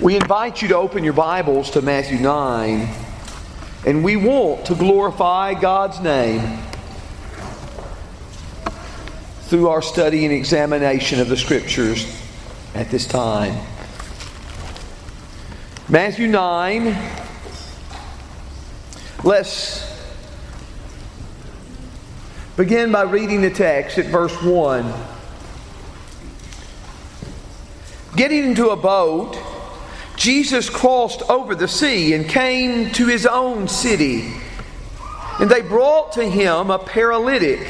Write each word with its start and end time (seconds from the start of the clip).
We 0.00 0.16
invite 0.16 0.62
you 0.62 0.68
to 0.68 0.78
open 0.78 1.04
your 1.04 1.12
Bibles 1.12 1.72
to 1.72 1.82
Matthew 1.82 2.18
9, 2.20 2.88
and 3.84 4.02
we 4.02 4.16
want 4.16 4.64
to 4.64 4.74
glorify 4.74 5.52
God's 5.52 6.00
name 6.00 6.58
through 9.42 9.68
our 9.68 9.82
study 9.82 10.24
and 10.24 10.32
examination 10.32 11.20
of 11.20 11.28
the 11.28 11.36
Scriptures 11.36 12.18
at 12.74 12.90
this 12.90 13.04
time. 13.04 13.54
Matthew 15.86 16.28
9, 16.28 16.96
let's 19.22 19.84
begin 22.56 22.90
by 22.90 23.02
reading 23.02 23.42
the 23.42 23.50
text 23.50 23.98
at 23.98 24.06
verse 24.06 24.42
1. 24.42 24.94
Getting 28.16 28.44
into 28.44 28.70
a 28.70 28.76
boat, 28.76 29.49
Jesus 30.20 30.68
crossed 30.68 31.22
over 31.30 31.54
the 31.54 31.66
sea 31.66 32.12
and 32.12 32.28
came 32.28 32.92
to 32.92 33.06
his 33.06 33.24
own 33.24 33.68
city. 33.68 34.30
And 35.40 35.50
they 35.50 35.62
brought 35.62 36.12
to 36.12 36.28
him 36.28 36.70
a 36.70 36.78
paralytic 36.78 37.66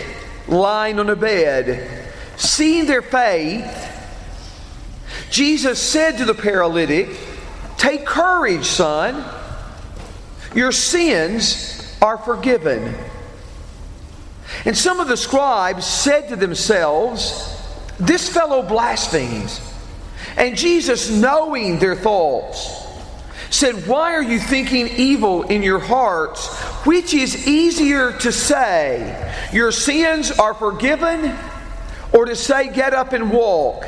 lying 0.48 0.98
on 0.98 1.08
a 1.10 1.14
bed. 1.14 2.12
Seeing 2.36 2.86
their 2.86 3.02
faith, 3.02 3.64
Jesus 5.30 5.80
said 5.80 6.18
to 6.18 6.24
the 6.24 6.34
paralytic, 6.34 7.16
Take 7.76 8.04
courage, 8.04 8.64
son. 8.64 9.24
Your 10.52 10.72
sins 10.72 11.96
are 12.02 12.18
forgiven. 12.18 12.96
And 14.64 14.76
some 14.76 14.98
of 14.98 15.06
the 15.06 15.16
scribes 15.16 15.86
said 15.86 16.30
to 16.30 16.34
themselves, 16.34 17.62
This 18.00 18.28
fellow 18.28 18.62
blasphemes. 18.62 19.60
And 20.36 20.56
Jesus, 20.56 21.10
knowing 21.10 21.78
their 21.78 21.96
thoughts, 21.96 22.80
said, 23.50 23.86
Why 23.86 24.14
are 24.14 24.22
you 24.22 24.38
thinking 24.38 24.88
evil 24.88 25.42
in 25.42 25.62
your 25.62 25.80
hearts? 25.80 26.46
Which 26.86 27.12
is 27.12 27.46
easier 27.46 28.12
to 28.18 28.32
say, 28.32 29.34
Your 29.52 29.72
sins 29.72 30.30
are 30.30 30.54
forgiven, 30.54 31.36
or 32.12 32.24
to 32.26 32.36
say, 32.36 32.72
Get 32.72 32.94
up 32.94 33.12
and 33.12 33.30
walk? 33.30 33.86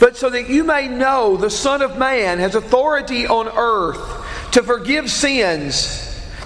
But 0.00 0.16
so 0.16 0.30
that 0.30 0.48
you 0.48 0.64
may 0.64 0.88
know 0.88 1.36
the 1.36 1.50
Son 1.50 1.80
of 1.80 1.96
Man 1.96 2.38
has 2.38 2.54
authority 2.54 3.26
on 3.26 3.48
earth 3.48 4.52
to 4.52 4.62
forgive 4.62 5.10
sins. 5.10 6.02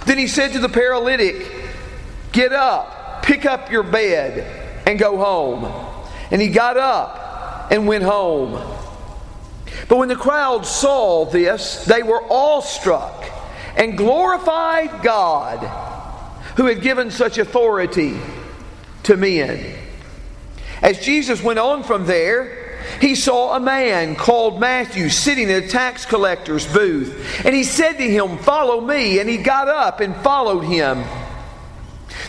Then 0.06 0.18
he 0.18 0.26
said 0.26 0.52
to 0.52 0.58
the 0.58 0.68
paralytic, 0.68 1.50
Get 2.32 2.52
up, 2.52 3.22
pick 3.22 3.46
up 3.46 3.70
your 3.70 3.82
bed, 3.82 4.82
and 4.86 4.98
go 4.98 5.16
home. 5.16 5.64
And 6.30 6.40
he 6.40 6.48
got 6.48 6.76
up 6.76 7.70
and 7.72 7.86
went 7.86 8.04
home. 8.04 8.79
But 9.90 9.98
when 9.98 10.08
the 10.08 10.14
crowd 10.14 10.64
saw 10.64 11.24
this, 11.24 11.84
they 11.84 12.04
were 12.04 12.22
awestruck 12.30 13.24
and 13.76 13.98
glorified 13.98 15.02
God 15.02 15.58
who 16.56 16.66
had 16.66 16.80
given 16.80 17.10
such 17.10 17.38
authority 17.38 18.16
to 19.02 19.16
men. 19.16 19.76
As 20.80 21.00
Jesus 21.00 21.42
went 21.42 21.58
on 21.58 21.82
from 21.82 22.06
there, 22.06 22.78
he 23.00 23.16
saw 23.16 23.56
a 23.56 23.60
man 23.60 24.14
called 24.14 24.60
Matthew 24.60 25.08
sitting 25.08 25.50
at 25.50 25.64
a 25.64 25.68
tax 25.68 26.06
collector's 26.06 26.72
booth. 26.72 27.44
And 27.44 27.52
he 27.52 27.64
said 27.64 27.94
to 27.94 28.08
him, 28.08 28.38
Follow 28.38 28.80
me. 28.80 29.18
And 29.18 29.28
he 29.28 29.38
got 29.38 29.66
up 29.66 29.98
and 29.98 30.14
followed 30.16 30.60
him. 30.60 31.02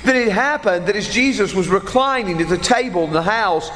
Then 0.03 0.16
it 0.16 0.31
happened 0.31 0.88
that 0.88 0.96
as 0.96 1.14
Jesus 1.14 1.53
was 1.53 1.68
reclining 1.68 2.42
at 2.42 2.50
the 2.50 2.58
table 2.58 3.03
in 3.03 3.14
the 3.14 3.22
house, 3.22 3.70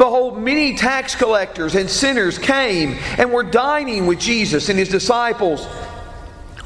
Behold, 0.00 0.38
many 0.38 0.76
tax 0.76 1.14
collectors 1.14 1.74
and 1.74 1.90
sinners 1.90 2.38
came 2.38 2.96
and 3.18 3.30
were 3.30 3.42
dining 3.42 4.06
with 4.06 4.18
Jesus 4.18 4.70
and 4.70 4.78
his 4.78 4.88
disciples. 4.88 5.66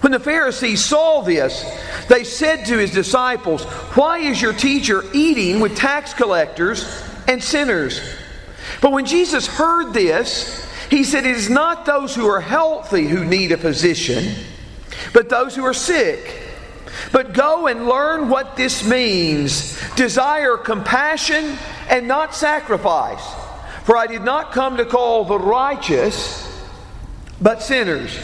When 0.02 0.12
the 0.12 0.20
Pharisees 0.20 0.84
saw 0.84 1.20
this, 1.20 1.64
they 2.08 2.22
said 2.22 2.66
to 2.66 2.78
his 2.78 2.92
disciples, 2.92 3.64
Why 3.96 4.18
is 4.18 4.40
your 4.40 4.52
teacher 4.52 5.02
eating 5.12 5.58
with 5.58 5.76
tax 5.76 6.14
collectors 6.14 7.02
and 7.26 7.42
sinners? 7.42 8.00
But 8.80 8.92
when 8.92 9.04
Jesus 9.04 9.48
heard 9.48 9.92
this, 9.92 10.64
he 10.88 11.02
said, 11.02 11.26
It 11.26 11.34
is 11.34 11.50
not 11.50 11.86
those 11.86 12.14
who 12.14 12.28
are 12.28 12.40
healthy 12.40 13.08
who 13.08 13.24
need 13.24 13.50
a 13.50 13.56
physician, 13.56 14.32
but 15.12 15.28
those 15.28 15.56
who 15.56 15.64
are 15.64 15.74
sick. 15.74 16.40
But 17.10 17.32
go 17.32 17.66
and 17.66 17.88
learn 17.88 18.28
what 18.28 18.54
this 18.56 18.86
means. 18.86 19.76
Desire 19.96 20.56
compassion 20.56 21.58
and 21.94 22.08
not 22.08 22.34
sacrifice. 22.34 23.24
For 23.84 23.96
I 23.96 24.08
did 24.08 24.22
not 24.22 24.50
come 24.50 24.78
to 24.78 24.84
call 24.84 25.24
the 25.24 25.38
righteous, 25.38 26.42
but 27.40 27.62
sinners. 27.62 28.18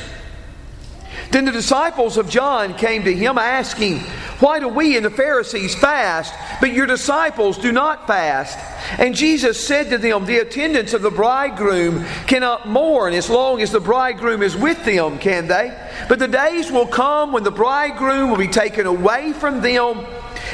Then 1.31 1.45
the 1.45 1.53
disciples 1.53 2.17
of 2.17 2.29
John 2.29 2.75
came 2.75 3.05
to 3.05 3.15
him 3.15 3.39
asking, 3.39 4.01
Why 4.41 4.59
do 4.59 4.67
we 4.67 4.97
and 4.97 5.07
the 5.07 5.11
Pharisees 5.11 5.77
fast, 5.77 6.35
but 6.61 6.73
your 6.73 6.87
disciples 6.87 7.59
do 7.59 7.71
not 7.71 8.09
fast? 8.09 8.59
And 8.99 9.15
Jesus 9.15 9.65
said 9.65 9.91
to 9.91 9.99
them, 9.99 10.27
The 10.27 10.39
attendants 10.39 10.93
of 10.93 11.03
the 11.03 11.11
bridegroom 11.11 12.05
cannot 12.27 12.69
mourn 12.69 13.15
as 13.15 13.31
long 13.31 13.63
as 13.63 13.71
the 13.71 13.79
bridegroom 13.79 14.43
is 14.43 14.57
with 14.57 14.85
them, 14.85 15.21
can 15.21 15.47
they? 15.47 15.79
But 16.09 16.19
the 16.19 16.27
days 16.27 16.73
will 16.73 16.89
come 16.89 17.31
when 17.31 17.45
the 17.45 17.53
bridegroom 17.53 18.31
will 18.31 18.39
be 18.39 18.49
taken 18.49 18.87
away 18.87 19.33
from 19.33 19.61
them, 19.61 20.05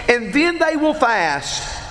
and 0.06 0.34
then 0.34 0.58
they 0.58 0.76
will 0.76 0.92
fast. 0.92 1.85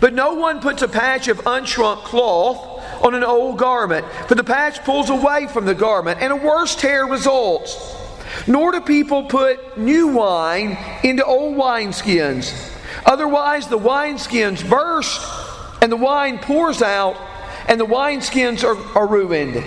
But 0.00 0.14
no 0.14 0.34
one 0.34 0.60
puts 0.60 0.82
a 0.82 0.88
patch 0.88 1.28
of 1.28 1.38
unshrunk 1.46 2.04
cloth 2.04 3.02
on 3.04 3.14
an 3.14 3.22
old 3.22 3.58
garment, 3.58 4.06
for 4.26 4.34
the 4.34 4.44
patch 4.44 4.82
pulls 4.84 5.10
away 5.10 5.46
from 5.46 5.66
the 5.66 5.74
garment, 5.74 6.20
and 6.20 6.32
a 6.32 6.36
worse 6.36 6.74
tear 6.74 7.06
results. 7.06 7.96
Nor 8.46 8.72
do 8.72 8.80
people 8.80 9.24
put 9.24 9.78
new 9.78 10.08
wine 10.08 10.78
into 11.02 11.24
old 11.24 11.56
wineskins. 11.56 12.72
Otherwise, 13.04 13.68
the 13.68 13.78
wineskins 13.78 14.68
burst, 14.68 15.20
and 15.82 15.92
the 15.92 15.96
wine 15.96 16.38
pours 16.38 16.82
out, 16.82 17.16
and 17.68 17.78
the 17.80 17.86
wineskins 17.86 18.64
are, 18.64 18.98
are 18.98 19.06
ruined. 19.06 19.62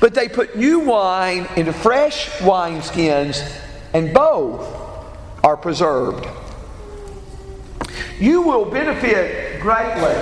But 0.00 0.14
they 0.14 0.28
put 0.28 0.56
new 0.56 0.80
wine 0.80 1.48
into 1.56 1.72
fresh 1.72 2.28
wineskins, 2.38 3.42
and 3.92 4.14
both 4.14 4.66
are 5.42 5.56
preserved. 5.56 6.26
You 8.18 8.42
will 8.42 8.64
benefit 8.64 9.60
greatly 9.60 10.14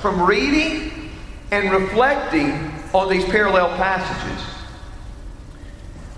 from 0.00 0.22
reading 0.22 1.10
and 1.50 1.70
reflecting 1.70 2.52
on 2.92 3.08
these 3.08 3.24
parallel 3.24 3.68
passages. 3.76 4.46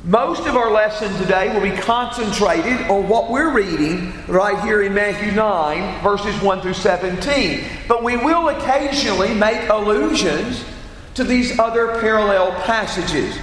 Most 0.04 0.46
of 0.46 0.56
our 0.56 0.70
lesson 0.70 1.12
today 1.20 1.52
will 1.52 1.68
be 1.68 1.76
concentrated 1.76 2.80
on 2.88 3.08
what 3.08 3.28
we're 3.28 3.52
reading 3.52 4.12
right 4.28 4.62
here 4.62 4.82
in 4.82 4.94
Matthew 4.94 5.32
9, 5.32 6.00
verses 6.00 6.40
1 6.40 6.60
through 6.60 6.74
17. 6.74 7.64
But 7.88 8.04
we 8.04 8.16
will 8.16 8.48
occasionally 8.50 9.34
make 9.34 9.68
allusions 9.68 10.64
to 11.14 11.24
these 11.24 11.58
other 11.58 11.98
parallel 12.00 12.52
passages. 12.62 13.36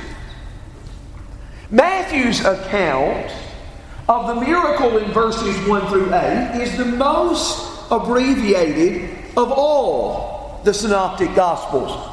Matthew's 1.70 2.46
account 2.46 3.30
of 4.08 4.28
the 4.28 4.36
miracle 4.42 4.98
in 4.98 5.12
verses 5.12 5.56
1 5.68 5.88
through 5.88 6.14
8 6.14 6.62
is 6.62 6.78
the 6.78 6.86
most 6.86 7.90
abbreviated 7.90 9.10
of 9.38 9.52
all 9.52 10.62
the 10.64 10.74
synoptic 10.74 11.34
gospels. 11.36 12.10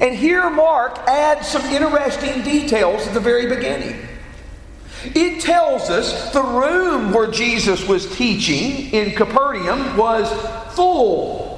And 0.00 0.14
here 0.14 0.48
Mark 0.50 0.98
adds 1.06 1.48
some 1.48 1.62
interesting 1.66 2.42
details 2.42 3.06
at 3.06 3.14
the 3.14 3.20
very 3.20 3.54
beginning. 3.54 4.08
It 5.04 5.40
tells 5.40 5.90
us 5.90 6.32
the 6.32 6.42
room 6.42 7.12
where 7.12 7.30
Jesus 7.30 7.86
was 7.86 8.14
teaching 8.16 8.92
in 8.92 9.14
Capernaum 9.14 9.96
was 9.96 10.30
full. 10.74 11.49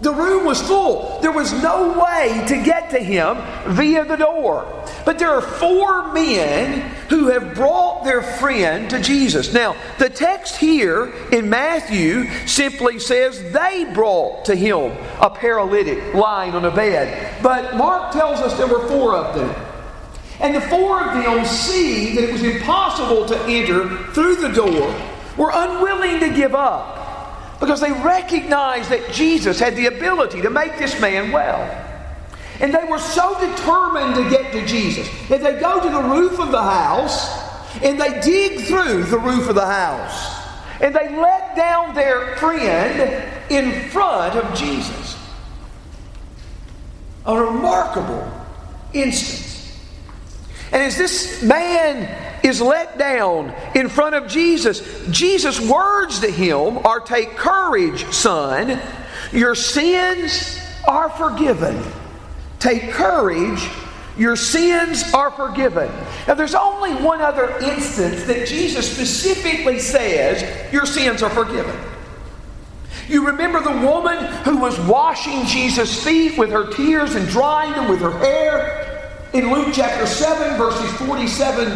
The 0.00 0.12
room 0.12 0.44
was 0.44 0.60
full. 0.60 1.18
There 1.22 1.32
was 1.32 1.52
no 1.62 1.98
way 1.98 2.44
to 2.48 2.62
get 2.62 2.90
to 2.90 2.98
him 2.98 3.36
via 3.74 4.04
the 4.04 4.16
door. 4.16 4.84
But 5.06 5.18
there 5.18 5.30
are 5.30 5.40
four 5.40 6.12
men 6.12 6.80
who 7.08 7.28
have 7.28 7.54
brought 7.54 8.04
their 8.04 8.20
friend 8.20 8.90
to 8.90 9.00
Jesus. 9.00 9.54
Now, 9.54 9.74
the 9.98 10.10
text 10.10 10.56
here 10.56 11.12
in 11.32 11.48
Matthew 11.48 12.28
simply 12.46 12.98
says 12.98 13.52
they 13.52 13.90
brought 13.94 14.44
to 14.46 14.54
him 14.54 14.92
a 15.20 15.30
paralytic 15.30 16.12
lying 16.12 16.52
on 16.52 16.66
a 16.66 16.70
bed. 16.70 17.42
But 17.42 17.76
Mark 17.76 18.12
tells 18.12 18.40
us 18.40 18.56
there 18.58 18.66
were 18.66 18.86
four 18.88 19.14
of 19.14 19.34
them. 19.34 19.54
And 20.40 20.54
the 20.54 20.60
four 20.60 21.00
of 21.00 21.14
them, 21.14 21.46
seeing 21.46 22.16
that 22.16 22.24
it 22.24 22.32
was 22.32 22.42
impossible 22.42 23.24
to 23.26 23.38
enter 23.44 23.88
through 24.12 24.36
the 24.36 24.50
door, 24.50 24.94
were 25.38 25.50
unwilling 25.54 26.20
to 26.20 26.36
give 26.36 26.54
up 26.54 27.05
because 27.60 27.80
they 27.80 27.92
recognized 27.92 28.90
that 28.90 29.12
Jesus 29.12 29.58
had 29.58 29.76
the 29.76 29.86
ability 29.86 30.42
to 30.42 30.50
make 30.50 30.78
this 30.78 31.00
man 31.00 31.32
well. 31.32 31.84
And 32.60 32.72
they 32.72 32.84
were 32.84 32.98
so 32.98 33.38
determined 33.38 34.14
to 34.14 34.30
get 34.30 34.52
to 34.52 34.66
Jesus 34.66 35.08
that 35.28 35.42
they 35.42 35.58
go 35.60 35.80
to 35.80 35.90
the 35.90 36.02
roof 36.02 36.38
of 36.38 36.50
the 36.50 36.62
house 36.62 37.44
and 37.82 38.00
they 38.00 38.20
dig 38.20 38.64
through 38.64 39.04
the 39.04 39.18
roof 39.18 39.48
of 39.48 39.54
the 39.54 39.66
house 39.66 40.36
and 40.80 40.94
they 40.94 41.14
let 41.16 41.56
down 41.56 41.94
their 41.94 42.36
friend 42.36 43.32
in 43.50 43.88
front 43.90 44.34
of 44.36 44.56
Jesus. 44.56 45.16
A 47.24 47.36
remarkable 47.38 48.30
instance. 48.92 49.45
And 50.72 50.82
as 50.82 50.96
this 50.96 51.42
man 51.42 52.42
is 52.44 52.60
let 52.60 52.98
down 52.98 53.54
in 53.74 53.88
front 53.88 54.14
of 54.14 54.28
Jesus, 54.28 55.06
Jesus' 55.10 55.60
words 55.60 56.20
to 56.20 56.30
him 56.30 56.78
are 56.78 57.00
Take 57.00 57.36
courage, 57.36 58.04
son, 58.12 58.80
your 59.32 59.54
sins 59.54 60.60
are 60.86 61.10
forgiven. 61.10 61.82
Take 62.58 62.90
courage, 62.90 63.68
your 64.16 64.36
sins 64.36 65.12
are 65.12 65.30
forgiven. 65.30 65.90
Now, 66.26 66.34
there's 66.34 66.54
only 66.54 66.94
one 66.94 67.20
other 67.20 67.56
instance 67.58 68.24
that 68.24 68.46
Jesus 68.46 68.90
specifically 68.90 69.78
says, 69.78 70.72
Your 70.72 70.86
sins 70.86 71.22
are 71.22 71.30
forgiven. 71.30 71.76
You 73.08 73.26
remember 73.26 73.60
the 73.60 73.86
woman 73.86 74.24
who 74.42 74.56
was 74.56 74.78
washing 74.80 75.46
Jesus' 75.46 76.02
feet 76.02 76.36
with 76.36 76.50
her 76.50 76.66
tears 76.72 77.14
and 77.14 77.28
drying 77.28 77.72
them 77.72 77.88
with 77.88 78.00
her 78.00 78.18
hair 78.18 78.85
in 79.36 79.52
Luke 79.52 79.68
chapter 79.72 80.06
7, 80.06 80.56
verses 80.56 80.90
47 81.06 81.70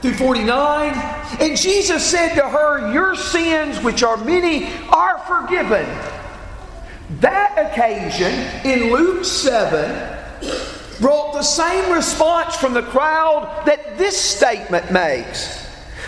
through 0.00 0.14
49. 0.14 0.92
And 1.40 1.56
Jesus 1.56 2.04
said 2.04 2.36
to 2.36 2.48
her, 2.48 2.92
Your 2.92 3.16
sins, 3.16 3.82
which 3.82 4.04
are 4.04 4.16
many, 4.18 4.68
are 4.90 5.18
forgiven. 5.26 5.86
That 7.18 7.72
occasion 7.72 8.32
in 8.64 8.92
Luke 8.92 9.24
7 9.24 10.18
brought 11.00 11.32
the 11.32 11.42
same 11.42 11.92
response 11.92 12.54
from 12.54 12.74
the 12.74 12.82
crowd 12.82 13.64
that 13.66 13.98
this 13.98 14.16
statement 14.16 14.92
makes. 14.92 15.58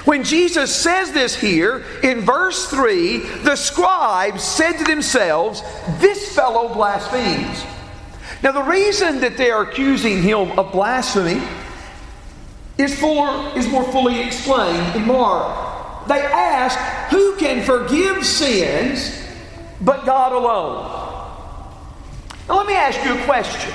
When 0.04 0.22
Jesus 0.22 0.74
says 0.74 1.12
this 1.12 1.34
here 1.34 1.84
in 2.04 2.20
verse 2.20 2.68
3, 2.68 3.18
the 3.42 3.56
scribes 3.56 4.44
said 4.44 4.78
to 4.78 4.84
themselves, 4.84 5.62
This 5.98 6.34
fellow 6.34 6.72
blasphemes. 6.72 7.71
Now, 8.42 8.50
the 8.52 8.62
reason 8.62 9.20
that 9.20 9.36
they 9.36 9.50
are 9.50 9.62
accusing 9.62 10.20
him 10.22 10.58
of 10.58 10.72
blasphemy 10.72 11.40
is, 12.76 12.98
for, 12.98 13.56
is 13.56 13.68
more 13.68 13.84
fully 13.92 14.20
explained 14.20 14.96
in 14.96 15.06
Mark. 15.06 16.08
They 16.08 16.20
ask, 16.20 16.76
Who 17.10 17.36
can 17.36 17.64
forgive 17.64 18.26
sins 18.26 19.24
but 19.80 20.04
God 20.04 20.32
alone? 20.32 21.02
Now, 22.48 22.56
let 22.56 22.66
me 22.66 22.74
ask 22.74 23.04
you 23.04 23.16
a 23.16 23.24
question. 23.24 23.72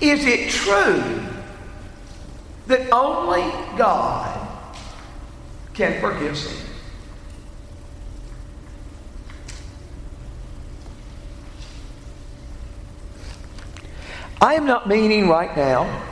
Is 0.00 0.26
it 0.26 0.50
true 0.50 1.22
that 2.66 2.90
only 2.90 3.42
God 3.78 4.40
can 5.72 6.00
forgive 6.00 6.36
sin? 6.36 6.73
I 14.40 14.54
am 14.54 14.66
not 14.66 14.88
meaning 14.88 15.28
right 15.28 15.56
now 15.56 16.02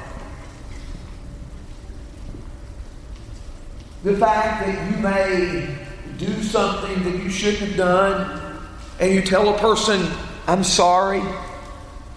the 4.05 4.17
fact 4.17 4.67
that 4.67 4.91
you 4.91 4.97
may 4.99 5.77
do 6.19 6.43
something 6.43 7.03
that 7.05 7.23
you 7.23 7.31
shouldn't 7.31 7.71
have 7.71 7.77
done 7.77 8.63
and 8.99 9.13
you 9.13 9.23
tell 9.23 9.55
a 9.55 9.59
person, 9.59 10.07
I'm 10.47 10.65
sorry, 10.65 11.23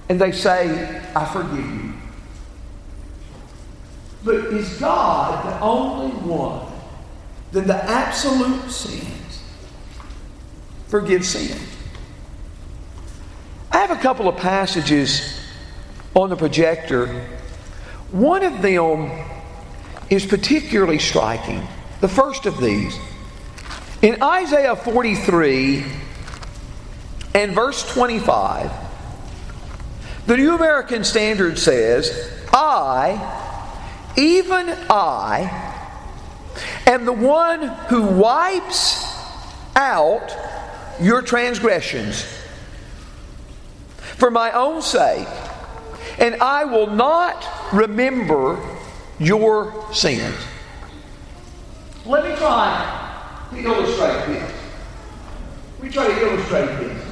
and 0.10 0.20
they 0.20 0.32
say, 0.32 1.02
I 1.16 1.26
forgive 1.26 1.58
you. 1.58 1.94
But 4.24 4.36
is 4.54 4.80
God 4.80 5.46
the 5.46 5.60
only 5.62 6.12
one 6.12 6.72
that 7.52 7.68
the 7.68 7.84
absolute 7.86 8.72
sins 8.72 9.44
forgive 10.88 11.26
sin? 11.26 11.60
I 13.72 13.78
have 13.78 13.92
a 13.92 14.02
couple 14.02 14.28
of 14.28 14.38
passages 14.38 15.45
on 16.16 16.30
the 16.30 16.36
projector. 16.36 17.08
One 18.12 18.44
of 18.44 18.62
them 18.62 19.12
is 20.10 20.26
particularly 20.26 21.00
striking. 21.00 21.68
The 22.02 22.08
first 22.08 22.46
of 22.46 22.60
these. 22.60 22.98
In 24.02 24.22
Isaiah 24.22 24.76
43 24.76 25.84
and 27.34 27.54
verse 27.54 27.88
25, 27.94 28.72
the 30.28 30.38
New 30.38 30.56
American 30.56 31.04
Standard 31.04 31.60
says, 31.60 32.32
I, 32.52 34.14
even 34.18 34.70
I, 34.90 35.74
am 36.88 37.06
the 37.06 37.14
one 37.14 37.68
who 37.90 38.04
wipes 38.04 39.06
out 39.76 40.36
your 41.02 41.22
transgressions 41.22 42.26
for 44.18 44.32
my 44.32 44.52
own 44.52 44.82
sake, 44.82 45.28
and 46.20 46.36
I 46.42 46.64
will 46.66 46.88
not 46.88 47.46
remember 47.74 48.60
your 49.20 49.74
sins. 49.94 50.36
Let 52.06 52.26
me 52.26 52.36
try 52.36 53.48
to 53.52 53.58
illustrate 53.58 54.26
this. 54.28 54.54
Let 55.80 55.84
me 55.84 55.90
try 55.92 56.08
to 56.08 56.22
illustrate 56.22 56.66
this. 56.80 57.04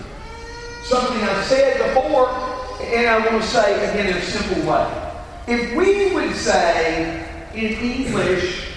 Something 0.84 1.22
I 1.22 1.44
said 1.44 1.94
before 1.94 2.30
and 2.82 3.08
I 3.08 3.18
want 3.20 3.42
to 3.42 3.48
say 3.48 3.90
again 3.90 4.08
in 4.08 4.18
a 4.18 4.22
simple 4.22 4.70
way. 4.70 5.12
If 5.48 5.76
we 5.76 6.14
would 6.14 6.36
say 6.36 7.26
in 7.54 7.74
English, 7.74 8.68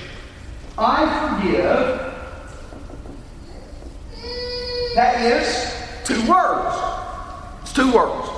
I 0.79 1.41
forgive, 1.41 2.07
that 4.95 5.21
is 5.21 5.75
two 6.05 6.21
words. 6.31 6.77
It's 7.63 7.73
two 7.73 7.93
words. 7.93 8.36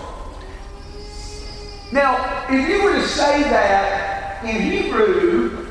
Now, 1.91 2.47
if 2.51 2.69
you 2.69 2.85
were 2.85 2.95
to 2.95 3.07
say 3.07 3.43
that 3.45 4.45
in 4.45 4.61
Hebrew, 4.61 5.67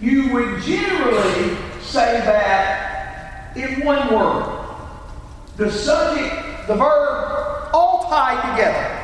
you 0.00 0.32
would 0.32 0.60
generally 0.62 1.56
say 1.80 2.20
that 2.20 3.56
in 3.56 3.84
one 3.84 4.12
word. 4.12 4.54
The 5.56 5.70
subject, 5.70 6.66
the 6.66 6.74
verb, 6.74 7.70
all 7.72 8.06
tied 8.08 8.56
together. 8.56 8.94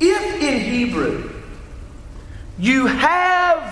If 0.00 0.42
in 0.42 0.60
Hebrew 0.60 1.30
you 2.58 2.86
have 2.86 3.62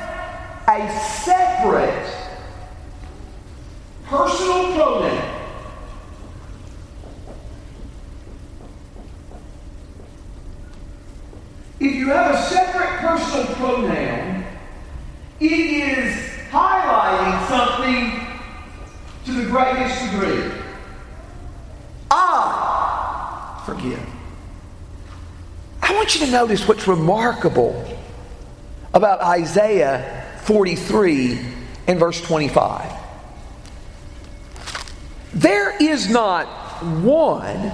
a 0.69 0.91
separate 1.23 2.07
personal 4.05 4.73
pronoun, 4.73 5.40
if 11.81 11.95
you 11.95 12.09
have 12.09 12.35
a 12.35 12.43
separate 12.43 12.99
personal 12.99 13.47
pronoun, 13.55 14.45
it 15.41 15.51
is 15.51 16.15
highlighting 16.51 17.49
something 17.49 18.27
to 19.25 19.33
the 19.33 19.51
greatest 19.51 20.11
degree. 20.11 20.53
I 22.11 23.63
forgive. 23.65 24.07
I 25.81 25.95
want 25.95 26.15
you 26.15 26.27
to 26.27 26.31
notice 26.31 26.69
what's 26.69 26.87
remarkable 26.87 27.99
about 28.93 29.23
Isaiah 29.23 30.39
43 30.43 31.39
and 31.87 31.99
verse 31.99 32.21
25. 32.21 32.93
There 35.33 35.75
is 35.83 36.11
not 36.11 36.47
one 37.03 37.73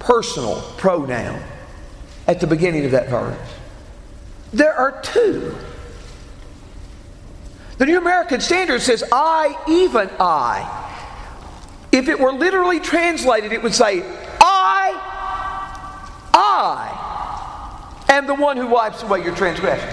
personal 0.00 0.60
pronoun 0.76 1.40
at 2.28 2.40
the 2.40 2.46
beginning 2.46 2.84
of 2.84 2.92
that 2.92 3.08
verse. 3.08 3.36
There 4.52 4.74
are 4.74 5.00
two. 5.00 5.56
The 7.78 7.86
New 7.86 7.98
American 7.98 8.40
Standard 8.40 8.82
says, 8.82 9.02
I, 9.10 9.56
even 9.66 10.10
I. 10.20 10.84
If 11.90 12.08
it 12.08 12.20
were 12.20 12.32
literally 12.32 12.80
translated, 12.80 13.52
it 13.52 13.62
would 13.62 13.74
say, 13.74 14.02
I, 14.40 14.92
I 16.34 18.06
am 18.10 18.26
the 18.26 18.34
one 18.34 18.56
who 18.58 18.66
wipes 18.66 19.02
away 19.02 19.24
your 19.24 19.34
transgression. 19.34 19.88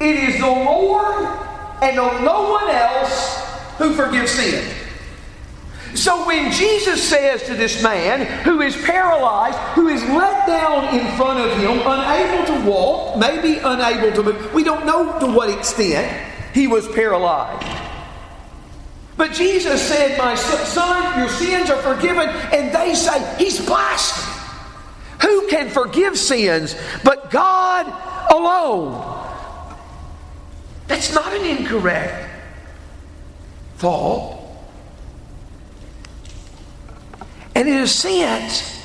It 0.00 0.16
is 0.16 0.40
the 0.40 0.46
Lord 0.46 1.24
and 1.82 1.96
no 1.96 2.50
one 2.50 2.68
else 2.68 3.44
who 3.78 3.94
forgives 3.94 4.32
sin. 4.32 4.81
So 5.94 6.26
when 6.26 6.50
Jesus 6.52 7.02
says 7.02 7.42
to 7.44 7.54
this 7.54 7.82
man 7.82 8.44
who 8.44 8.60
is 8.60 8.76
paralyzed, 8.76 9.58
who 9.74 9.88
is 9.88 10.02
let 10.04 10.46
down 10.46 10.94
in 10.98 11.16
front 11.16 11.38
of 11.38 11.56
him, 11.58 11.80
unable 11.84 12.46
to 12.46 12.70
walk, 12.70 13.18
maybe 13.18 13.58
unable 13.58 14.12
to 14.12 14.22
move, 14.22 14.54
we 14.54 14.64
don't 14.64 14.86
know 14.86 15.18
to 15.20 15.26
what 15.26 15.50
extent 15.50 16.30
he 16.54 16.66
was 16.66 16.88
paralyzed. 16.88 17.66
But 19.16 19.32
Jesus 19.32 19.80
said, 19.82 20.18
My 20.18 20.34
son, 20.34 21.18
your 21.18 21.28
sins 21.28 21.70
are 21.70 21.80
forgiven. 21.82 22.28
And 22.28 22.74
they 22.74 22.94
say, 22.94 23.36
He's 23.38 23.64
blaspheming. 23.64 24.40
Who 25.20 25.48
can 25.48 25.68
forgive 25.68 26.18
sins 26.18 26.74
but 27.04 27.30
God 27.30 27.86
alone? 28.32 29.08
That's 30.88 31.14
not 31.14 31.32
an 31.32 31.44
incorrect 31.46 32.28
thought. 33.76 34.41
And 37.54 37.68
in 37.68 37.78
a 37.78 37.86
sense, 37.86 38.80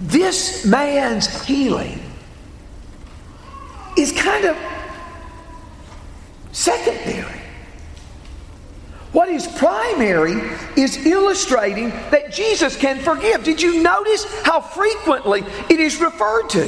this 0.00 0.64
man's 0.64 1.44
healing 1.44 2.00
is 3.96 4.12
kind 4.12 4.44
of 4.44 4.56
secondary. 6.52 7.40
What 9.12 9.28
is 9.28 9.46
primary 9.46 10.34
is 10.76 11.06
illustrating 11.06 11.90
that 12.10 12.32
Jesus 12.32 12.76
can 12.76 12.98
forgive. 13.00 13.42
Did 13.42 13.60
you 13.60 13.82
notice 13.82 14.24
how 14.42 14.60
frequently 14.60 15.42
it 15.70 15.80
is 15.80 16.00
referred 16.00 16.48
to? 16.50 16.62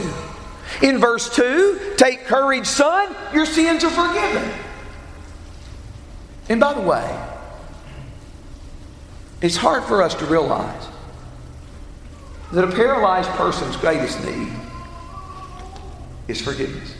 In 0.82 0.99
verse 0.99 1.35
2, 1.35 1.94
take 1.97 2.25
courage, 2.25 2.66
son, 2.66 3.14
your 3.35 3.44
sins 3.44 3.85
are 3.85 3.90
forgiven. 3.90 4.50
And 6.49 6.61
by 6.61 6.75
the 6.75 6.80
way, 6.80 7.28
it's 9.42 9.56
hard 9.56 9.85
for 9.85 10.02
us 10.02 10.14
to 10.16 10.26
realize 10.26 10.89
that 12.52 12.64
a 12.64 12.73
paralyzed 12.73 13.30
person's 13.30 13.76
greatest 13.76 14.23
need 14.25 14.52
is 16.28 16.40
forgiveness. 16.40 16.95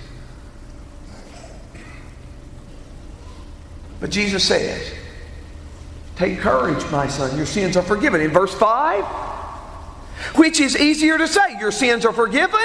But 4.01 4.11
Jesus 4.11 4.45
says, 4.45 4.95
Take 6.17 6.39
courage, 6.39 6.85
my 6.91 7.07
son, 7.07 7.37
your 7.37 7.47
sins 7.47 7.77
are 7.77 7.83
forgiven. 7.83 8.21
In 8.21 8.31
verse 8.31 8.55
5, 8.55 9.05
which 10.37 10.61
is 10.61 10.77
easier 10.77 11.19
to 11.19 11.29
say, 11.29 11.59
Your 11.59 11.73
sins 11.73 12.05
are 12.05 12.13
forgiven? 12.13 12.61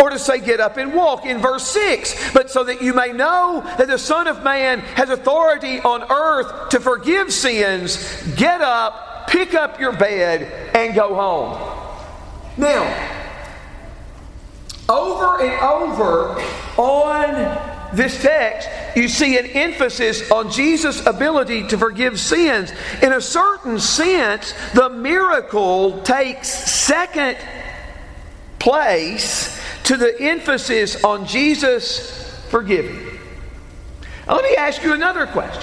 Or 0.00 0.10
to 0.10 0.18
say, 0.18 0.40
Get 0.40 0.60
up 0.60 0.76
and 0.76 0.94
walk 0.94 1.26
in 1.26 1.38
verse 1.38 1.66
6. 1.68 2.32
But 2.32 2.50
so 2.50 2.64
that 2.64 2.82
you 2.82 2.94
may 2.94 3.12
know 3.12 3.62
that 3.78 3.88
the 3.88 3.98
Son 3.98 4.26
of 4.26 4.42
Man 4.42 4.80
has 4.80 5.10
authority 5.10 5.80
on 5.80 6.10
earth 6.10 6.70
to 6.70 6.80
forgive 6.80 7.32
sins, 7.32 8.22
get 8.36 8.60
up, 8.60 9.28
pick 9.28 9.54
up 9.54 9.80
your 9.80 9.92
bed, 9.92 10.70
and 10.74 10.94
go 10.94 11.14
home. 11.14 11.77
Now, 12.58 12.82
over 14.88 15.40
and 15.40 15.52
over 15.62 16.40
on 16.76 17.94
this 17.94 18.20
text, 18.20 18.68
you 18.96 19.08
see 19.08 19.38
an 19.38 19.46
emphasis 19.46 20.28
on 20.30 20.50
Jesus' 20.50 21.06
ability 21.06 21.68
to 21.68 21.78
forgive 21.78 22.18
sins. 22.18 22.72
In 23.00 23.12
a 23.12 23.20
certain 23.20 23.78
sense, 23.78 24.52
the 24.74 24.88
miracle 24.88 26.02
takes 26.02 26.48
second 26.48 27.38
place 28.58 29.60
to 29.84 29.96
the 29.96 30.20
emphasis 30.20 31.04
on 31.04 31.26
Jesus 31.26 32.44
forgiving. 32.50 33.18
Now, 34.26 34.34
let 34.34 34.44
me 34.44 34.56
ask 34.56 34.82
you 34.82 34.94
another 34.94 35.26
question. 35.26 35.62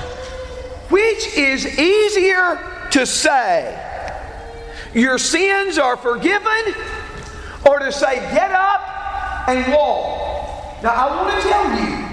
Which 0.90 1.36
is 1.36 1.78
easier 1.78 2.88
to 2.92 3.06
say, 3.06 3.85
your 4.96 5.18
sins 5.18 5.78
are 5.78 5.98
forgiven, 5.98 6.74
or 7.66 7.80
to 7.80 7.92
say, 7.92 8.16
get 8.34 8.52
up 8.52 9.48
and 9.48 9.74
walk? 9.74 10.82
Now, 10.82 10.92
I 10.92 11.24
want 11.24 11.42
to 11.42 11.48
tell 11.48 11.66
you, 11.80 12.06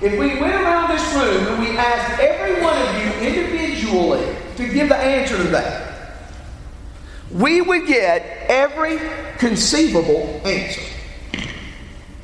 if 0.00 0.18
we 0.18 0.40
went 0.40 0.54
around 0.54 0.90
this 0.90 1.14
room 1.14 1.46
and 1.46 1.60
we 1.60 1.76
asked 1.76 2.20
every 2.20 2.62
one 2.62 2.76
of 2.76 2.94
you 2.96 3.28
individually 3.28 4.36
to 4.56 4.68
give 4.68 4.88
the 4.88 4.96
answer 4.96 5.36
to 5.36 5.44
that, 5.44 5.88
we 7.30 7.60
would 7.60 7.86
get 7.86 8.22
every 8.48 8.98
conceivable 9.38 10.40
answer. 10.44 10.82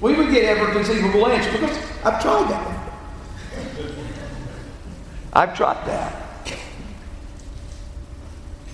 We 0.00 0.14
would 0.14 0.30
get 0.30 0.44
every 0.44 0.72
conceivable 0.72 1.26
answer 1.26 1.50
because 1.52 1.76
I've 2.04 2.20
tried 2.22 2.50
that. 2.50 2.92
I've 5.32 5.56
tried 5.56 5.86
that. 5.86 6.27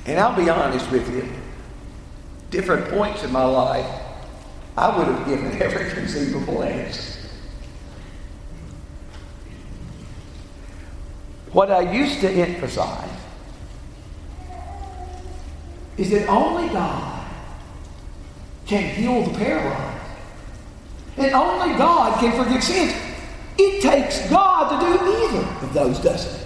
And 0.07 0.19
I'll 0.21 0.37
be 0.37 0.51
honest 0.51 0.91
with 0.91 1.09
you, 1.15 1.29
different 2.51 2.89
points 2.91 3.25
in 3.25 3.33
my 3.33 3.45
life, 3.45 3.87
I 4.77 4.97
would 4.97 5.07
have 5.07 5.27
given 5.27 5.51
every 5.63 5.91
conceivable 5.91 6.63
answer. 6.63 7.21
What 11.53 11.71
I 11.71 11.93
used 11.93 12.21
to 12.21 12.31
emphasize 12.31 13.11
is 15.97 16.11
that 16.11 16.29
only 16.29 16.69
God 16.73 17.25
can 18.67 18.95
heal 18.95 19.23
the 19.23 19.39
paralyzed. 19.39 20.11
And 21.17 21.33
only 21.33 21.77
God 21.79 22.19
can 22.19 22.43
forgive 22.43 22.63
sins. 22.63 22.93
It 23.57 23.81
takes 23.83 24.29
God 24.29 24.71
to 24.71 24.85
do 24.85 25.37
either 25.39 25.49
of 25.65 25.73
those, 25.73 26.01
doesn't 26.01 26.41
it? 26.41 26.44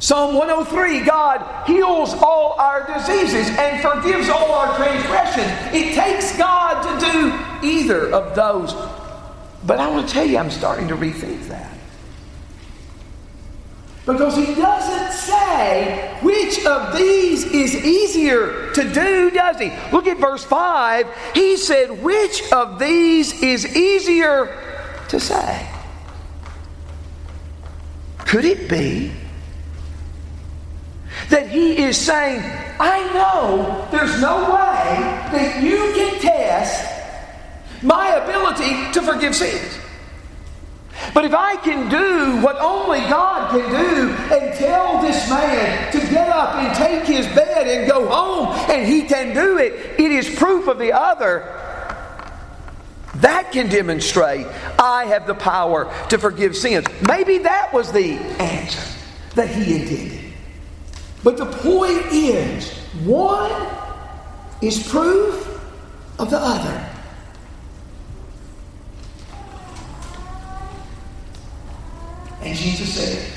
Psalm 0.00 0.36
103 0.36 1.04
God 1.04 1.66
heals 1.66 2.14
all 2.14 2.52
our 2.58 2.86
diseases 2.86 3.48
and 3.58 3.82
forgives 3.82 4.28
all 4.28 4.52
our 4.52 4.76
transgressions. 4.76 5.50
It 5.74 5.94
takes 5.94 6.36
God 6.38 6.82
to 6.82 7.04
do 7.04 7.66
either 7.66 8.12
of 8.12 8.34
those. 8.36 8.74
But 9.64 9.80
I 9.80 9.88
want 9.90 10.06
to 10.06 10.14
tell 10.14 10.24
you, 10.24 10.38
I'm 10.38 10.50
starting 10.50 10.86
to 10.88 10.96
rethink 10.96 11.48
that. 11.48 11.76
Because 14.06 14.36
he 14.36 14.54
doesn't 14.54 15.12
say 15.12 16.16
which 16.22 16.64
of 16.64 16.96
these 16.96 17.44
is 17.44 17.74
easier 17.74 18.72
to 18.72 18.92
do, 18.92 19.30
does 19.30 19.58
he? 19.58 19.70
Look 19.92 20.06
at 20.06 20.16
verse 20.16 20.44
5. 20.44 21.06
He 21.34 21.58
said, 21.58 22.02
Which 22.02 22.50
of 22.52 22.78
these 22.78 23.42
is 23.42 23.76
easier 23.76 24.56
to 25.08 25.20
say? 25.20 25.68
Could 28.18 28.46
it 28.46 28.70
be 28.70 29.12
that 31.30 31.48
he 31.48 31.78
is 31.78 31.96
saying, 31.96 32.42
I 32.80 33.12
know 33.12 33.88
there's 33.90 34.20
no 34.20 34.44
way 34.44 35.28
that 35.32 35.62
you 35.62 35.92
can 35.94 36.20
test 36.20 36.94
my 37.82 38.08
ability 38.08 38.92
to 38.92 39.02
forgive 39.02 39.34
sins? 39.34 39.78
But 41.14 41.24
if 41.24 41.34
I 41.34 41.56
can 41.56 41.88
do 41.88 42.42
what 42.44 42.56
only 42.56 43.00
God 43.00 43.50
can 43.50 43.70
do 43.70 44.10
and 44.34 44.54
tell 44.58 45.00
this 45.00 45.28
man 45.30 45.92
to 45.92 45.98
get 45.98 46.28
up 46.28 46.56
and 46.56 46.74
take 46.76 47.04
his 47.04 47.26
bed 47.34 47.66
and 47.68 47.88
go 47.88 48.08
home, 48.08 48.48
and 48.70 48.86
he 48.86 49.02
can 49.02 49.34
do 49.34 49.58
it, 49.58 49.72
it 49.98 50.10
is 50.10 50.28
proof 50.34 50.66
of 50.66 50.78
the 50.78 50.92
other. 50.92 51.54
That 53.16 53.52
can 53.52 53.68
demonstrate 53.68 54.46
I 54.78 55.06
have 55.06 55.26
the 55.26 55.34
power 55.34 55.92
to 56.08 56.18
forgive 56.18 56.56
sins. 56.56 56.86
Maybe 57.06 57.38
that 57.38 57.72
was 57.72 57.90
the 57.90 58.12
answer 58.12 58.82
that 59.34 59.48
he 59.48 59.76
intended. 59.76 60.27
But 61.24 61.36
the 61.36 61.46
point 61.46 62.06
is 62.12 62.70
one 63.04 63.52
is 64.62 64.86
proof 64.88 65.60
of 66.18 66.30
the 66.30 66.38
other. 66.38 66.88
And 72.42 72.56
Jesus 72.56 72.94
said, 72.94 73.32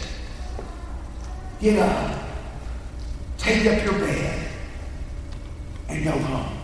Get 1.60 1.80
up, 1.80 2.20
take 3.38 3.66
up 3.66 3.84
your 3.84 4.00
bed, 4.00 4.48
and 5.90 6.04
go 6.04 6.12
home. 6.12 6.58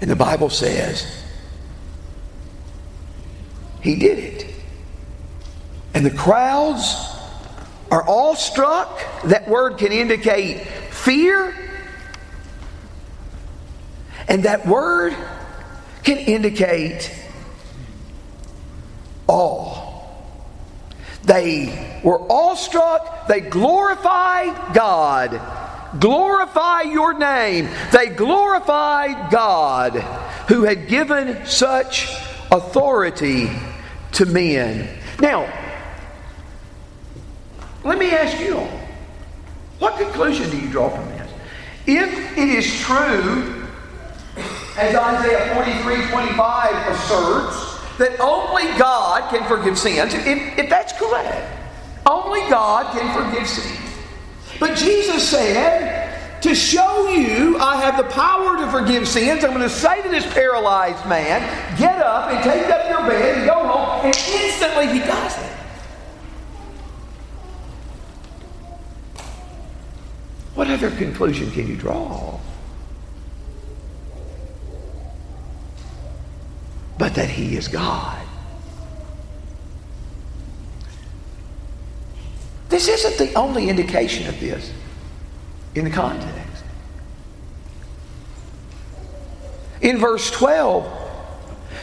And 0.00 0.10
the 0.10 0.16
Bible 0.16 0.50
says, 0.50 1.24
He 3.80 3.96
did 3.96 4.18
it. 4.18 4.51
And 5.94 6.06
the 6.06 6.10
crowds 6.10 6.96
are 7.90 8.02
all 8.02 8.34
struck. 8.34 9.00
That 9.24 9.48
word 9.48 9.78
can 9.78 9.92
indicate 9.92 10.60
fear. 10.90 11.54
And 14.28 14.44
that 14.44 14.66
word 14.66 15.14
can 16.02 16.18
indicate 16.18 17.12
awe. 19.26 19.82
They 21.24 22.00
were 22.02 22.20
awestruck. 22.20 23.28
They 23.28 23.40
glorified 23.40 24.74
God. 24.74 25.40
Glorify 26.00 26.82
your 26.82 27.12
name. 27.12 27.68
They 27.92 28.08
glorified 28.08 29.30
God 29.30 29.96
who 30.48 30.64
had 30.64 30.88
given 30.88 31.44
such 31.46 32.08
authority 32.50 33.50
to 34.12 34.26
men. 34.26 34.88
Now, 35.20 35.42
let 37.84 37.98
me 37.98 38.10
ask 38.10 38.38
you 38.40 38.58
all 38.58 38.80
what 39.78 39.98
conclusion 39.98 40.48
do 40.48 40.58
you 40.58 40.68
draw 40.68 40.88
from 40.88 41.08
this? 41.08 41.28
If 41.86 42.38
it 42.38 42.48
is 42.48 42.80
true 42.80 43.66
as 44.78 44.94
Isaiah 44.94 45.54
43 45.54 46.08
25 46.08 46.92
asserts, 46.92 47.72
that 47.98 48.18
only 48.20 48.62
God 48.78 49.28
can 49.30 49.46
forgive 49.48 49.76
sins. 49.76 50.14
If, 50.14 50.58
if 50.58 50.70
that's 50.70 50.92
correct, 50.92 51.50
only 52.06 52.40
God 52.48 52.96
can 52.96 53.12
forgive 53.12 53.48
sins. 53.48 53.78
But 54.60 54.76
Jesus 54.76 55.28
said, 55.28 56.40
to 56.42 56.54
show 56.54 57.08
you 57.08 57.58
I 57.58 57.76
have 57.82 57.96
the 57.96 58.08
power 58.10 58.56
to 58.58 58.70
forgive 58.70 59.06
sins, 59.08 59.44
I'm 59.44 59.50
going 59.50 59.62
to 59.62 59.68
say 59.68 60.02
to 60.02 60.08
this 60.08 60.26
paralyzed 60.32 61.06
man, 61.08 61.40
get 61.76 62.00
up 62.00 62.30
and 62.30 62.42
take 62.44 62.68
up 62.70 62.88
your 62.88 63.08
bed 63.08 63.38
and 63.38 63.46
go 63.46 63.66
home. 63.66 64.06
And 64.06 64.16
instantly 64.16 64.88
he 64.88 65.00
does 65.00 65.38
it. 65.38 65.51
Other 70.68 70.90
conclusion 70.90 71.50
can 71.50 71.66
you 71.66 71.76
draw? 71.76 72.38
But 76.98 77.14
that 77.14 77.30
he 77.30 77.56
is 77.56 77.68
God. 77.68 78.18
This 82.68 82.88
isn't 82.88 83.18
the 83.18 83.34
only 83.34 83.68
indication 83.68 84.26
of 84.28 84.40
this 84.40 84.72
in 85.74 85.84
the 85.84 85.90
context. 85.90 86.64
In 89.82 89.98
verse 89.98 90.30
12, 90.30 91.00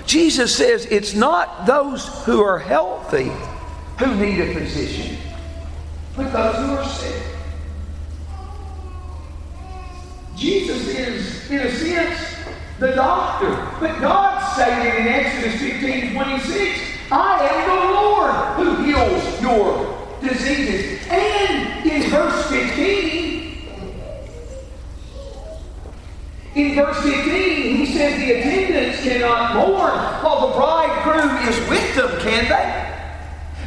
Jesus 0.05 0.55
says 0.55 0.85
it's 0.85 1.13
not 1.13 1.67
those 1.67 2.07
who 2.23 2.41
are 2.41 2.57
healthy 2.57 3.31
who 3.99 4.15
need 4.15 4.39
a 4.39 4.53
physician, 4.53 5.17
but 6.15 6.31
those 6.31 6.55
who 6.55 6.75
are 6.75 6.85
sick. 6.85 7.28
Jesus 10.39 10.87
is, 10.87 11.51
in 11.51 11.59
a 11.59 11.69
sense, 11.69 12.37
the 12.79 12.91
doctor. 12.91 13.49
But 13.81 13.99
God 13.99 14.39
stated 14.53 15.01
in 15.01 15.07
Exodus 15.07 15.59
15 15.59 16.13
26, 16.13 16.79
I 17.11 17.45
am 17.45 17.67
the 17.67 17.93
Lord 17.93 18.31
who 18.55 18.83
heals 18.85 19.41
your 19.41 20.07
diseases. 20.21 21.05
And 21.09 21.85
in 21.85 22.09
verse 22.09 22.49
15, 22.49 23.67
in 26.55 26.75
verse 26.75 27.03
15, 27.03 27.75
he 27.75 27.85
says 27.87 28.17
the 28.17 28.31
attendants 28.31 29.03
cannot 29.03 29.55
mourn 29.55 29.91
while 30.23 30.47
the 30.47 30.55
bridegroom 30.55 31.49
is 31.49 31.69
with 31.69 31.95
them, 31.95 32.17
can 32.21 32.47
they? 32.47 32.88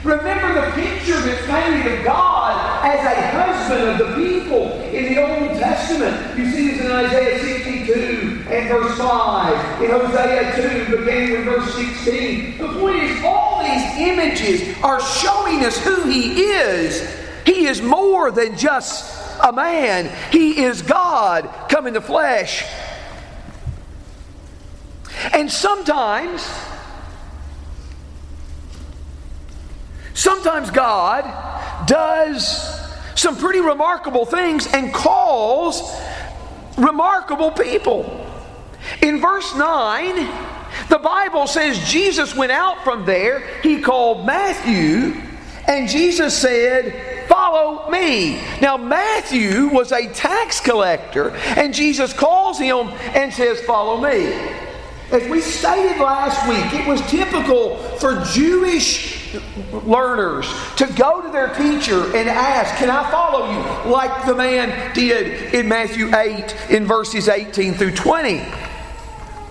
Remember 0.05 0.67
the 0.67 0.73
picture 0.73 1.21
that's 1.21 1.47
painted 1.47 1.93
of 1.93 2.05
God 2.05 2.85
as 2.85 2.99
a 3.07 3.31
husband 3.37 3.89
of 3.89 3.99
the 3.99 4.15
people 4.17 4.73
in 4.91 5.15
the 5.15 5.21
Old 5.23 5.57
Testament. 5.59 6.37
You 6.37 6.51
see 6.51 6.73
this 6.73 6.81
in 6.81 6.91
Isaiah 6.91 7.39
62 7.39 8.47
and 8.51 8.69
verse 8.69 8.99
5, 8.99 9.83
in 9.83 9.91
Hosea 9.91 10.89
2, 10.89 10.97
beginning 10.97 11.31
with 11.33 11.45
verse 11.45 11.75
16. 11.77 12.59
The 12.59 12.81
point 12.81 12.97
is, 12.97 13.25
all 13.25 13.63
these 13.63 13.99
images 13.99 14.77
are 14.83 15.01
showing 15.01 15.65
us 15.65 15.79
who 15.85 16.03
He 16.11 16.43
is. 16.43 17.09
He 17.47 17.67
is 17.67 17.81
more 17.81 18.33
than 18.33 18.57
just 18.57 19.21
a 19.41 19.53
man, 19.53 20.11
He 20.33 20.65
is 20.65 20.83
God 20.83 21.49
come 21.69 21.87
in 21.87 21.95
the 21.95 22.01
flesh. 22.01 22.65
And 25.33 25.51
sometimes, 25.51 26.45
Sometimes 30.15 30.71
God 30.71 31.87
does 31.87 32.81
some 33.15 33.37
pretty 33.37 33.61
remarkable 33.61 34.27
things 34.27 34.67
and 34.73 34.93
calls 34.93 35.83
remarkable 36.77 37.51
people. 37.51 38.27
In 39.01 39.21
verse 39.21 39.55
9, 39.55 40.29
the 40.89 40.99
Bible 40.99 41.47
says 41.47 41.79
Jesus 41.89 42.35
went 42.35 42.53
out 42.53 42.83
from 42.85 43.05
there. 43.05 43.41
He 43.63 43.81
called 43.81 44.27
Matthew, 44.27 45.21
and 45.69 45.89
Jesus 45.89 46.37
said, 46.37 47.29
Follow 47.29 47.89
me. 47.89 48.43
Now, 48.61 48.77
Matthew 48.77 49.69
was 49.69 49.93
a 49.93 50.13
tax 50.13 50.61
collector, 50.61 51.31
and 51.31 51.73
Jesus 51.73 52.13
calls 52.13 52.59
him 52.59 52.89
and 53.15 53.33
says, 53.33 53.61
Follow 53.63 54.01
me. 54.01 54.33
As 55.11 55.29
we 55.29 55.41
stated 55.41 56.01
last 56.01 56.49
week, 56.49 56.81
it 56.81 56.89
was 56.89 57.01
typical 57.11 57.77
for 57.99 58.23
Jewish 58.33 59.22
learners 59.73 60.47
to 60.77 60.87
go 60.95 61.23
to 61.23 61.31
their 61.31 61.55
teacher 61.55 62.05
and 62.17 62.29
ask, 62.29 62.77
Can 62.77 62.91
I 62.91 63.11
follow 63.11 63.51
you? 63.51 63.91
Like 63.91 64.27
the 64.27 64.35
man 64.35 64.95
did 64.95 65.55
in 65.55 65.69
Matthew 65.69 66.15
8 66.15 66.71
in 66.71 66.87
verses 66.87 67.29
18 67.29 67.75
through 67.75 67.93
20. 67.93 68.43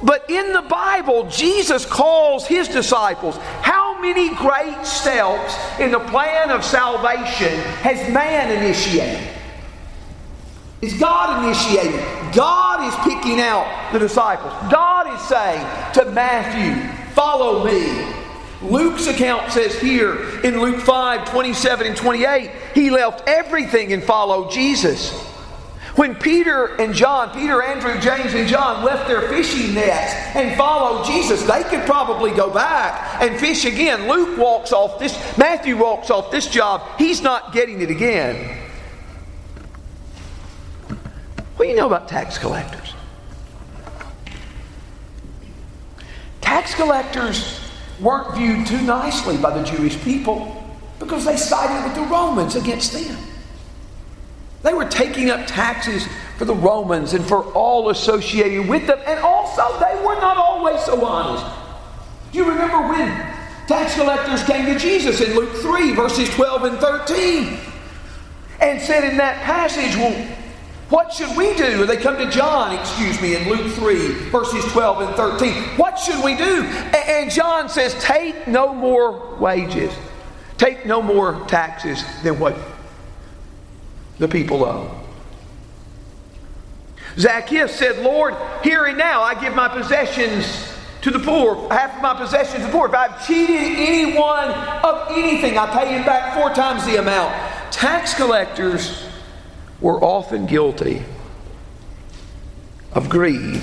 But 0.04 0.30
in 0.30 0.52
the 0.54 0.64
Bible, 0.64 1.30
Jesus 1.30 1.86
calls 1.86 2.48
his 2.48 2.68
disciples. 2.68 3.38
How 3.62 4.00
many 4.02 4.34
great 4.36 4.86
steps 4.86 5.56
in 5.80 5.92
the 5.92 6.00
plan 6.00 6.50
of 6.50 6.66
salvation 6.66 7.60
has 7.82 8.12
man 8.12 8.52
initiated? 8.64 9.28
Is 10.82 10.96
God 10.96 11.46
initiating? 11.46 12.00
God 12.34 12.88
is 12.88 12.96
picking 13.14 13.40
out 13.40 13.92
the 13.94 14.00
disciples. 14.00 14.52
God 14.72 15.14
is 15.14 15.28
saying 15.28 15.94
to 15.94 16.12
Matthew, 16.12 16.98
Follow 17.14 17.66
me. 17.66 18.21
Luke's 18.62 19.08
account 19.08 19.52
says 19.52 19.80
here 19.80 20.40
in 20.42 20.62
Luke 20.62 20.82
5 20.82 21.30
27 21.30 21.88
and 21.88 21.98
28, 21.98 22.52
he 22.76 22.90
left 22.90 23.28
everything 23.28 23.94
and 23.94 24.04
followed 24.04 24.52
Jesus. 24.52 25.12
When 25.96 26.16
Peter 26.16 26.68
and 26.76 26.94
John, 26.94 27.32
Peter, 27.32 27.62
Andrew, 27.62 28.00
James, 28.00 28.34
and 28.34 28.48
John 28.48 28.86
left 28.86 29.10
their 29.10 29.28
fishing 29.28 29.74
nets 29.74 30.14
and 30.36 30.58
followed 30.58 31.06
Jesus, 31.06 31.44
they 31.44 31.64
could 31.64 31.86
probably 31.86 32.32
go 32.32 32.50
back 32.50 33.22
and 33.22 33.38
fish 33.38 33.66
again. 33.66 34.08
Luke 34.08 34.38
walks 34.38 34.72
off 34.72 35.00
this, 35.00 35.14
Matthew 35.38 35.76
walks 35.76 36.10
off 36.10 36.32
this 36.32 36.48
job. 36.48 36.82
He's 36.98 37.22
not 37.22 37.52
getting 37.52 37.82
it 37.82 37.90
again. 37.90 38.58
What 41.58 41.66
do 41.66 41.70
you 41.70 41.76
know 41.76 41.88
about 41.88 42.08
tax 42.08 42.38
collectors? 42.38 42.94
Tax 46.40 46.74
collectors 46.74 47.71
weren't 48.02 48.36
viewed 48.36 48.66
too 48.66 48.82
nicely 48.82 49.38
by 49.38 49.58
the 49.58 49.64
Jewish 49.64 50.02
people 50.04 50.58
because 51.00 51.26
they 51.26 51.38
sided 51.38 51.86
with 51.86 51.96
the 51.96 52.12
Romans 52.12 52.56
against 52.56 52.94
them. 52.94 53.18
They 54.64 54.74
were 54.74 54.86
taking 54.86 55.30
up 55.30 55.48
taxes 55.48 56.08
for 56.38 56.46
the 56.46 56.54
Romans 56.54 57.14
and 57.14 57.26
for 57.26 57.44
all 57.54 57.90
associated 57.90 58.68
with 58.68 58.86
them, 58.88 59.00
and 59.06 59.20
also 59.20 59.64
they 59.80 59.96
were 60.06 60.16
not 60.16 60.38
always 60.38 60.84
so 60.84 61.04
honest. 61.04 61.46
Do 62.32 62.38
you 62.38 62.50
remember 62.50 62.88
when 62.88 63.08
tax 63.68 63.96
collectors 63.96 64.44
came 64.44 64.66
to 64.66 64.78
Jesus 64.78 65.22
in 65.22 65.36
Luke 65.36 65.54
3, 65.58 65.94
verses 65.94 66.30
12 66.30 66.64
and 66.64 66.78
13, 66.78 67.58
and 68.60 68.80
said 68.82 69.04
in 69.04 69.18
that 69.18 69.42
passage, 69.44 69.96
Well, 69.96 70.38
what 70.92 71.14
should 71.14 71.38
we 71.38 71.56
do? 71.56 71.86
They 71.86 71.96
come 71.96 72.18
to 72.18 72.30
John, 72.30 72.78
excuse 72.78 73.22
me, 73.22 73.38
in 73.38 73.48
Luke 73.48 73.72
3, 73.76 74.30
verses 74.30 74.70
12 74.74 75.02
and 75.08 75.16
13. 75.16 75.54
What 75.78 75.98
should 75.98 76.22
we 76.22 76.36
do? 76.36 76.64
And 76.64 77.32
John 77.32 77.70
says, 77.70 77.96
Take 78.04 78.46
no 78.46 78.74
more 78.74 79.38
wages, 79.38 79.94
take 80.58 80.86
no 80.86 81.02
more 81.02 81.46
taxes 81.48 82.04
than 82.24 82.38
what 82.40 82.58
the 84.20 84.28
people 84.28 84.66
owe. 84.66 85.02
Zacchaeus 87.18 87.74
said, 87.74 88.04
Lord, 88.04 88.36
here 88.62 88.84
and 88.84 88.98
now 88.98 89.22
I 89.22 89.40
give 89.40 89.56
my 89.56 89.70
possessions 89.70 90.74
to 91.04 91.10
the 91.10 91.20
poor, 91.20 91.70
half 91.70 91.96
of 91.96 92.02
my 92.02 92.16
possessions 92.16 92.66
to 92.66 92.66
the 92.66 92.72
poor. 92.72 92.88
If 92.88 92.94
I've 92.94 93.26
cheated 93.26 93.78
anyone 93.80 94.50
of 94.84 95.08
anything, 95.12 95.58
I 95.58 95.68
pay 95.68 95.96
him 95.96 96.04
back 96.04 96.38
four 96.38 96.54
times 96.54 96.86
the 96.86 96.98
amount. 96.98 97.34
Tax 97.72 98.14
collectors 98.14 99.08
were 99.82 100.02
often 100.04 100.46
guilty 100.46 101.04
of 102.94 103.10
greed, 103.10 103.62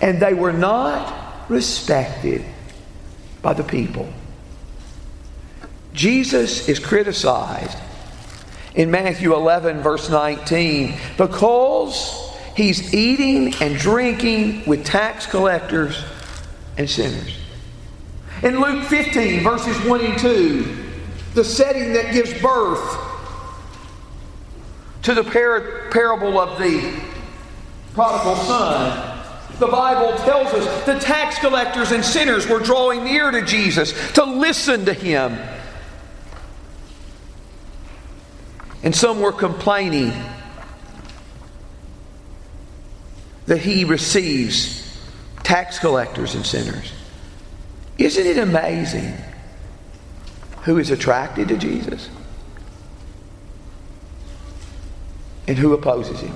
and 0.00 0.20
they 0.20 0.34
were 0.34 0.52
not 0.52 1.50
respected 1.50 2.44
by 3.42 3.52
the 3.52 3.62
people. 3.62 4.12
Jesus 5.92 6.68
is 6.68 6.78
criticized 6.78 7.76
in 8.74 8.90
Matthew 8.90 9.34
11, 9.34 9.82
verse 9.82 10.08
19, 10.08 10.98
because 11.18 12.34
he's 12.56 12.94
eating 12.94 13.54
and 13.60 13.76
drinking 13.76 14.64
with 14.66 14.84
tax 14.84 15.26
collectors 15.26 16.02
and 16.78 16.88
sinners. 16.88 17.36
In 18.42 18.60
Luke 18.60 18.84
15, 18.86 19.42
verses 19.42 19.76
1 19.84 20.00
and 20.00 20.18
2, 20.18 20.76
the 21.34 21.44
setting 21.44 21.92
that 21.92 22.12
gives 22.12 22.32
birth 22.40 23.01
to 25.02 25.14
the 25.14 25.24
par- 25.24 25.88
parable 25.90 26.38
of 26.38 26.58
the 26.58 27.00
prodigal 27.94 28.36
son. 28.36 29.18
The 29.58 29.66
Bible 29.66 30.16
tells 30.24 30.52
us 30.54 30.86
the 30.86 30.98
tax 30.98 31.38
collectors 31.38 31.92
and 31.92 32.04
sinners 32.04 32.48
were 32.48 32.58
drawing 32.58 33.04
near 33.04 33.30
to 33.30 33.42
Jesus 33.42 33.92
to 34.14 34.24
listen 34.24 34.86
to 34.86 34.92
him. 34.92 35.38
And 38.82 38.94
some 38.94 39.20
were 39.20 39.32
complaining 39.32 40.12
that 43.46 43.58
he 43.58 43.84
receives 43.84 45.00
tax 45.42 45.78
collectors 45.78 46.34
and 46.34 46.44
sinners. 46.44 46.92
Isn't 47.98 48.26
it 48.26 48.38
amazing 48.38 49.14
who 50.62 50.78
is 50.78 50.90
attracted 50.90 51.48
to 51.48 51.56
Jesus? 51.56 52.08
And 55.46 55.58
who 55.58 55.72
opposes 55.72 56.20
him. 56.20 56.34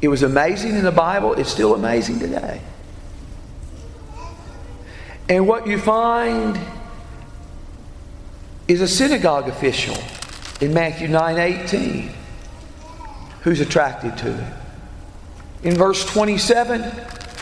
It 0.00 0.08
was 0.08 0.22
amazing 0.22 0.76
in 0.76 0.84
the 0.84 0.92
Bible, 0.92 1.34
it's 1.34 1.50
still 1.50 1.74
amazing 1.74 2.18
today. 2.18 2.60
And 5.28 5.48
what 5.48 5.66
you 5.66 5.78
find 5.78 6.58
is 8.68 8.80
a 8.80 8.88
synagogue 8.88 9.48
official 9.48 9.96
in 10.60 10.72
Matthew 10.72 11.08
9 11.08 11.38
18 11.38 12.10
who's 13.42 13.60
attracted 13.60 14.16
to 14.18 14.32
it. 14.32 14.52
In 15.62 15.74
verse 15.74 16.04
27, 16.04 16.92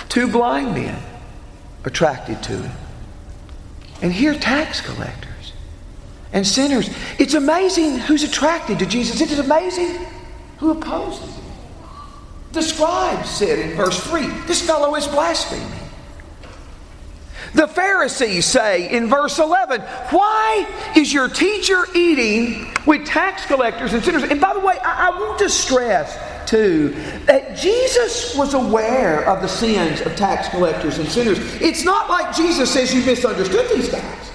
two 0.09 0.29
blind 0.29 0.75
men 0.75 1.03
attracted 1.85 2.43
to 2.45 2.65
it. 2.65 2.71
And 4.03 4.13
here, 4.13 4.35
tax 4.35 4.81
collectors 4.81 5.34
and 6.35 6.47
sinners. 6.47 6.91
It's 7.19 7.33
amazing 7.33 8.01
who's 8.01 8.25
attracted 8.25 8.81
to 8.81 8.87
Jesus. 8.87 9.21
It 9.23 9.31
is 9.31 9.39
amazing 9.39 9.97
who 10.59 10.73
opposes 10.73 11.35
him. 11.35 11.45
The 12.53 12.63
scribes 12.63 13.31
said 13.31 13.59
in 13.59 13.77
verse 13.77 13.99
3 14.05 14.27
this 14.47 14.61
fellow 14.61 14.95
is 14.97 15.07
blaspheming. 15.07 15.81
The 17.55 17.69
Pharisees 17.69 18.47
say 18.47 18.91
in 18.91 19.09
verse 19.09 19.39
11, 19.39 19.81
Why 19.81 20.67
is 20.97 21.13
your 21.13 21.29
teacher 21.29 21.87
eating 21.95 22.73
with 22.85 23.07
tax 23.07 23.47
collectors 23.47 23.93
and 23.93 24.03
sinners? 24.03 24.25
And 24.25 24.41
by 24.41 24.55
the 24.55 24.61
way, 24.61 24.77
I, 24.85 25.11
I 25.11 25.21
want 25.21 25.39
to 25.39 25.49
stress 25.49 26.19
too 26.51 26.89
that 27.27 27.57
Jesus 27.57 28.37
was 28.37 28.55
aware 28.55 29.29
of 29.29 29.41
the 29.41 29.49
sins 29.49 30.01
of 30.01 30.17
tax 30.17 30.49
collectors 30.49 30.99
and 30.99 31.09
sinners. 31.09 31.39
It's 31.61 31.85
not 31.85 32.11
like 32.11 32.35
Jesus 32.35 32.73
says 32.73 32.93
you 32.93 33.05
misunderstood 33.05 33.71
these 33.71 33.89
guys. 33.89 34.34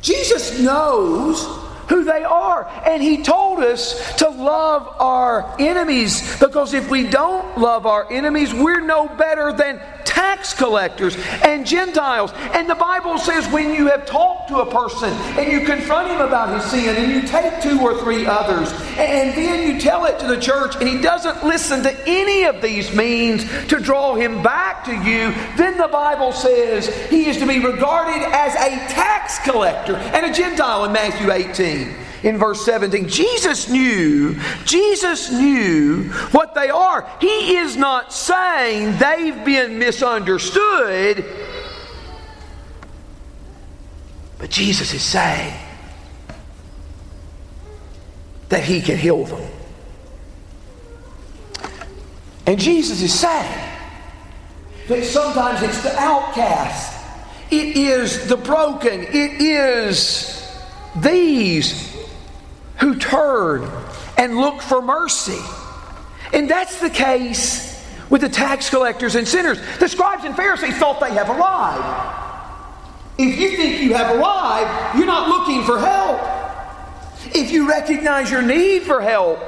Jesus 0.00 0.58
knows 0.60 1.44
who 1.88 2.04
they 2.04 2.22
are. 2.22 2.68
And 2.86 3.02
He 3.02 3.22
told 3.22 3.60
us 3.60 4.16
to 4.16 4.28
love 4.28 4.88
our 5.00 5.56
enemies 5.58 6.38
because 6.38 6.74
if 6.74 6.90
we 6.90 7.04
don't 7.04 7.58
love 7.58 7.86
our 7.86 8.10
enemies, 8.12 8.52
we're 8.54 8.80
no 8.80 9.08
better 9.08 9.52
than 9.52 9.80
tax 10.04 10.54
collectors 10.54 11.16
and 11.42 11.66
Gentiles. 11.66 12.32
And 12.52 12.68
the 12.68 12.74
Bible 12.74 13.18
says 13.18 13.46
when 13.48 13.74
you 13.74 13.86
have 13.88 14.06
talked 14.06 14.48
to 14.48 14.56
a 14.56 14.70
person 14.70 15.10
and 15.38 15.52
you 15.52 15.66
confront 15.66 16.10
him 16.10 16.20
about 16.20 16.54
his 16.54 16.70
sin 16.70 16.96
and 16.96 17.12
you 17.12 17.28
take 17.28 17.62
two 17.62 17.80
or 17.80 18.00
three 18.02 18.26
others 18.26 18.72
and 18.98 19.36
then 19.36 19.72
you 19.72 19.80
tell 19.80 20.06
it 20.06 20.18
to 20.18 20.26
the 20.26 20.40
church 20.40 20.74
and 20.76 20.88
he 20.88 21.00
doesn't 21.00 21.44
listen 21.44 21.82
to 21.82 22.08
any 22.08 22.44
of 22.44 22.60
these 22.60 22.94
means 22.94 23.44
to 23.68 23.78
draw 23.78 24.14
him 24.14 24.42
back 24.42 24.84
to 24.84 24.92
you, 24.92 25.32
then 25.56 25.76
the 25.76 25.88
Bible 25.88 26.32
says 26.32 26.88
he 27.08 27.26
is 27.26 27.36
to 27.38 27.46
be 27.46 27.58
regarded 27.58 28.22
as 28.32 28.54
a 28.54 28.92
tax 28.92 29.17
collector 29.44 29.96
and 29.96 30.24
a 30.24 30.32
Gentile 30.32 30.84
in 30.84 30.92
Matthew 30.92 31.30
18 31.30 31.94
in 32.22 32.38
verse 32.38 32.64
17. 32.64 33.08
Jesus 33.08 33.68
knew, 33.68 34.36
Jesus 34.64 35.30
knew 35.30 36.04
what 36.32 36.54
they 36.54 36.70
are. 36.70 37.08
He 37.20 37.56
is 37.56 37.76
not 37.76 38.12
saying 38.12 38.96
they've 38.98 39.44
been 39.44 39.78
misunderstood, 39.78 41.24
but 44.38 44.50
Jesus 44.50 44.94
is 44.94 45.02
saying 45.02 45.54
that 48.48 48.64
He 48.64 48.80
can 48.80 48.96
heal 48.96 49.24
them. 49.24 49.50
And 52.46 52.58
Jesus 52.58 53.02
is 53.02 53.12
saying 53.12 53.64
that 54.88 55.04
sometimes 55.04 55.62
it's 55.62 55.82
the 55.82 55.94
outcast, 55.98 56.97
it 57.50 57.76
is 57.76 58.28
the 58.28 58.36
broken, 58.36 59.02
it 59.02 59.40
is 59.40 60.34
these 60.96 61.96
who 62.78 62.96
turn 62.96 63.70
and 64.16 64.36
look 64.36 64.60
for 64.60 64.82
mercy. 64.82 65.38
And 66.32 66.48
that's 66.48 66.80
the 66.80 66.90
case 66.90 67.68
with 68.10 68.20
the 68.20 68.28
tax 68.28 68.70
collectors 68.70 69.14
and 69.14 69.26
sinners. 69.26 69.58
The 69.78 69.88
scribes 69.88 70.24
and 70.24 70.36
Pharisees 70.36 70.76
thought 70.76 71.00
they 71.00 71.12
have 71.12 71.30
arrived. 71.30 72.24
If 73.18 73.38
you 73.38 73.56
think 73.56 73.80
you 73.82 73.94
have 73.94 74.16
arrived, 74.16 74.98
you're 74.98 75.06
not 75.06 75.28
looking 75.28 75.64
for 75.64 75.78
help. 75.78 76.20
If 77.34 77.50
you 77.50 77.68
recognize 77.68 78.30
your 78.30 78.42
need 78.42 78.82
for 78.82 79.00
help, 79.00 79.40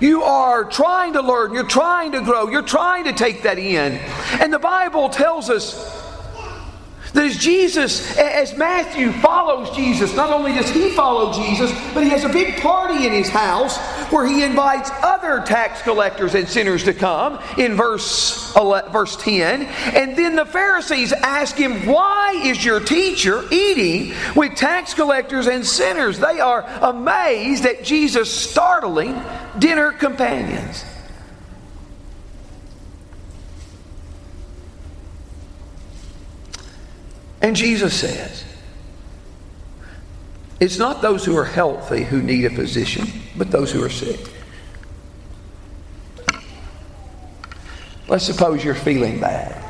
you 0.00 0.22
are 0.22 0.64
trying 0.64 1.14
to 1.14 1.22
learn, 1.22 1.54
you're 1.54 1.66
trying 1.66 2.12
to 2.12 2.20
grow, 2.20 2.48
you're 2.48 2.62
trying 2.62 3.04
to 3.04 3.12
take 3.12 3.42
that 3.42 3.58
in. 3.58 3.94
And 4.40 4.52
the 4.52 4.58
Bible 4.58 5.08
tells 5.08 5.48
us 5.48 6.03
that 7.14 7.24
as 7.24 7.36
Jesus, 7.36 8.16
as 8.18 8.56
Matthew 8.56 9.12
follows 9.12 9.74
Jesus, 9.74 10.14
not 10.14 10.30
only 10.30 10.52
does 10.52 10.68
he 10.68 10.90
follow 10.90 11.32
Jesus, 11.32 11.70
but 11.94 12.02
he 12.02 12.10
has 12.10 12.24
a 12.24 12.28
big 12.28 12.60
party 12.60 13.06
in 13.06 13.12
his 13.12 13.28
house 13.28 13.78
where 14.10 14.26
he 14.26 14.42
invites 14.42 14.90
other 15.02 15.40
tax 15.46 15.80
collectors 15.82 16.34
and 16.34 16.48
sinners 16.48 16.82
to 16.84 16.92
come 16.92 17.38
in 17.56 17.76
verse, 17.76 18.54
11, 18.56 18.92
verse 18.92 19.16
10. 19.16 19.62
And 19.62 20.16
then 20.16 20.34
the 20.34 20.44
Pharisees 20.44 21.12
ask 21.12 21.54
him, 21.56 21.86
Why 21.86 22.40
is 22.44 22.64
your 22.64 22.80
teacher 22.80 23.44
eating 23.52 24.12
with 24.34 24.56
tax 24.56 24.92
collectors 24.92 25.46
and 25.46 25.64
sinners? 25.64 26.18
They 26.18 26.40
are 26.40 26.62
amazed 26.82 27.64
at 27.64 27.84
Jesus' 27.84 28.32
startling 28.32 29.22
dinner 29.58 29.92
companions. 29.92 30.84
And 37.44 37.54
Jesus 37.54 38.00
says, 38.00 38.42
it's 40.60 40.78
not 40.78 41.02
those 41.02 41.26
who 41.26 41.36
are 41.36 41.44
healthy 41.44 42.02
who 42.02 42.22
need 42.22 42.46
a 42.46 42.50
physician, 42.50 43.06
but 43.36 43.50
those 43.50 43.70
who 43.70 43.84
are 43.84 43.90
sick. 43.90 44.18
Let's 48.08 48.24
suppose 48.24 48.64
you're 48.64 48.74
feeling 48.74 49.20
bad. 49.20 49.62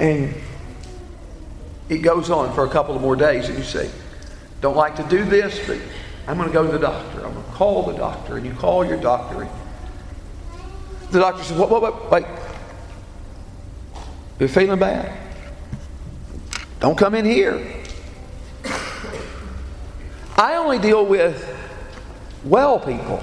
And 0.00 0.34
it 1.90 1.98
goes 1.98 2.30
on 2.30 2.54
for 2.54 2.64
a 2.64 2.70
couple 2.70 2.96
of 2.96 3.02
more 3.02 3.16
days, 3.16 3.50
and 3.50 3.58
you 3.58 3.64
say, 3.64 3.90
Don't 4.62 4.76
like 4.76 4.96
to 4.96 5.02
do 5.10 5.26
this, 5.26 5.60
but 5.66 5.78
I'm 6.26 6.38
going 6.38 6.48
to 6.48 6.54
go 6.54 6.64
to 6.64 6.72
the 6.72 6.78
doctor. 6.78 7.26
I'm 7.26 7.34
going 7.34 7.44
to 7.44 7.52
call 7.52 7.82
the 7.82 7.98
doctor. 7.98 8.38
And 8.38 8.46
you 8.46 8.54
call 8.54 8.82
your 8.82 8.98
doctor. 8.98 9.46
The 11.10 11.20
doctor 11.20 11.44
says, 11.44 11.58
What, 11.58 11.68
what, 11.68 11.82
what, 11.82 12.10
wait. 12.10 12.24
You're 14.40 14.48
feeling 14.48 14.78
bad? 14.78 15.12
Don't 16.80 16.96
come 16.96 17.14
in 17.14 17.26
here. 17.26 17.62
I 20.38 20.54
only 20.56 20.78
deal 20.78 21.04
with 21.04 21.46
well 22.42 22.80
people. 22.80 23.22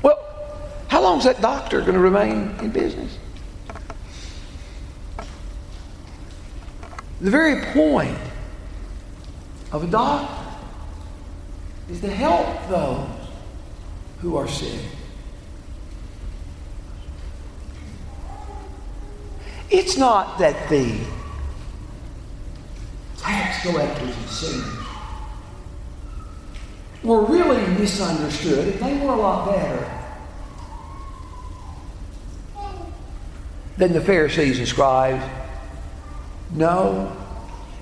Well, 0.00 0.16
how 0.86 1.02
long 1.02 1.18
is 1.18 1.24
that 1.24 1.40
doctor 1.40 1.80
going 1.80 1.94
to 1.94 1.98
remain 1.98 2.54
in 2.60 2.70
business? 2.70 3.18
The 7.20 7.30
very 7.30 7.64
point 7.72 8.16
of 9.72 9.82
a 9.82 9.88
doctor 9.88 10.44
is 11.90 12.00
to 12.00 12.08
help 12.08 12.68
those 12.68 13.08
who 14.20 14.36
are 14.36 14.46
sick. 14.46 14.80
It's 19.86 19.96
not 19.96 20.40
that 20.40 20.68
the 20.68 20.98
tax 23.18 23.62
collectors 23.62 24.16
and 24.16 24.28
sinners 24.28 24.86
were 27.04 27.24
really 27.24 27.64
misunderstood, 27.78 28.80
they 28.80 28.98
were 28.98 29.12
a 29.12 29.16
lot 29.16 29.48
better 29.48 29.88
than 33.76 33.92
the 33.92 34.00
Pharisees 34.00 34.58
and 34.58 34.66
scribes. 34.66 35.24
No, 36.50 37.16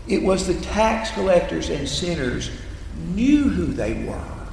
it 0.06 0.22
was 0.22 0.46
the 0.46 0.60
tax 0.60 1.10
collectors 1.12 1.70
and 1.70 1.88
sinners 1.88 2.50
knew 3.14 3.48
who 3.48 3.64
they 3.64 3.94
were. 4.04 4.46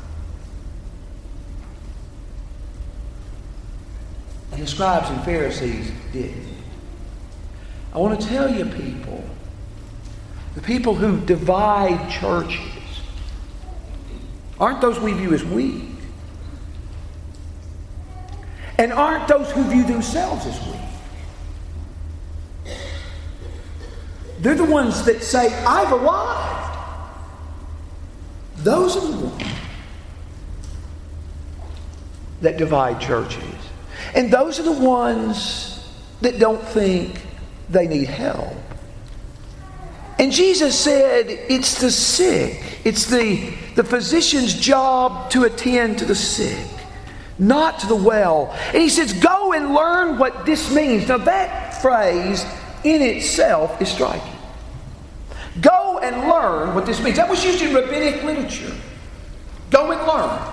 And 4.53 4.63
the 4.63 4.67
scribes 4.67 5.09
and 5.09 5.21
Pharisees 5.25 5.91
didn't. 6.13 6.60
I 7.93 7.97
want 7.97 8.19
to 8.19 8.27
tell 8.27 8.49
you, 8.49 8.65
people, 8.65 9.23
the 10.55 10.61
people 10.61 10.95
who 10.95 11.19
divide 11.25 12.09
churches 12.09 12.59
aren't 14.59 14.79
those 14.79 14.99
we 14.99 15.13
view 15.13 15.33
as 15.33 15.43
weak. 15.43 15.83
And 18.77 18.93
aren't 18.93 19.27
those 19.27 19.51
who 19.51 19.63
view 19.63 19.83
themselves 19.83 20.45
as 20.45 20.59
weak. 20.67 20.75
They're 24.39 24.55
the 24.55 24.63
ones 24.63 25.03
that 25.05 25.23
say, 25.23 25.53
I've 25.65 25.91
arrived. 25.91 26.79
Those 28.57 28.97
are 28.97 29.11
the 29.11 29.27
ones 29.27 29.43
that 32.41 32.57
divide 32.57 32.99
churches. 32.99 33.43
And 34.15 34.31
those 34.31 34.59
are 34.59 34.63
the 34.63 34.71
ones 34.71 35.87
that 36.21 36.39
don't 36.39 36.61
think 36.61 37.21
they 37.71 37.87
need 37.87 38.07
help. 38.07 38.53
And 40.19 40.31
Jesus 40.31 40.79
said 40.79 41.29
it's 41.29 41.81
the 41.81 41.89
sick, 41.89 42.61
it's 42.83 43.05
the, 43.05 43.53
the 43.75 43.83
physician's 43.83 44.53
job 44.53 45.31
to 45.31 45.45
attend 45.45 45.97
to 45.99 46.05
the 46.05 46.15
sick, 46.15 46.67
not 47.39 47.79
to 47.79 47.87
the 47.87 47.95
well. 47.95 48.51
And 48.67 48.77
he 48.77 48.89
says, 48.89 49.13
Go 49.13 49.53
and 49.53 49.73
learn 49.73 50.19
what 50.19 50.45
this 50.45 50.71
means. 50.71 51.07
Now, 51.07 51.17
that 51.17 51.81
phrase, 51.81 52.45
in 52.83 53.01
itself 53.01 53.81
is 53.81 53.89
striking. 53.89 54.37
Go 55.59 55.99
and 55.99 56.29
learn 56.29 56.75
what 56.75 56.85
this 56.85 57.01
means. 57.01 57.17
That 57.17 57.29
was 57.29 57.43
used 57.43 57.61
in 57.61 57.73
rabbinic 57.73 58.23
literature. 58.23 58.75
Go 59.71 59.91
and 59.91 60.01
learn 60.07 60.50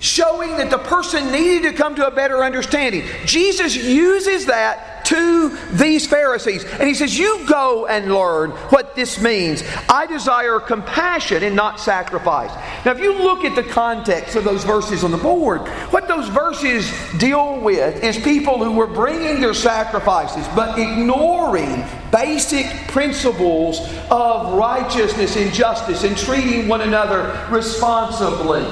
showing 0.00 0.56
that 0.58 0.70
the 0.70 0.78
person 0.78 1.32
needed 1.32 1.70
to 1.70 1.72
come 1.72 1.94
to 1.96 2.06
a 2.06 2.10
better 2.10 2.44
understanding. 2.44 3.04
Jesus 3.24 3.76
uses 3.76 4.46
that 4.46 5.04
to 5.08 5.56
these 5.72 6.06
Pharisees. 6.06 6.64
And 6.64 6.86
he 6.86 6.94
says, 6.94 7.18
You 7.18 7.46
go 7.48 7.86
and 7.86 8.12
learn 8.12 8.50
what 8.70 8.94
this 8.94 9.20
means. 9.20 9.64
I 9.88 10.06
desire 10.06 10.60
compassion 10.60 11.42
and 11.42 11.56
not 11.56 11.80
sacrifice. 11.80 12.50
Now, 12.84 12.92
if 12.92 13.00
you 13.00 13.14
look 13.14 13.44
at 13.44 13.56
the 13.56 13.62
context 13.62 14.36
of 14.36 14.44
those 14.44 14.64
verses 14.64 15.04
on 15.04 15.10
the 15.10 15.16
board, 15.16 15.62
what 15.92 16.08
those 16.08 16.28
verses 16.28 16.92
deal 17.18 17.58
with 17.58 18.04
is 18.04 18.18
people 18.18 18.62
who 18.62 18.72
were 18.72 18.86
bringing 18.86 19.40
their 19.40 19.54
sacrifices 19.54 20.46
but 20.54 20.78
ignoring 20.78 21.84
basic 22.12 22.66
principles 22.88 23.80
of 24.10 24.54
righteousness 24.54 25.36
and 25.36 25.52
justice 25.54 26.04
and 26.04 26.16
treating 26.18 26.68
one 26.68 26.82
another 26.82 27.46
responsibly. 27.50 28.66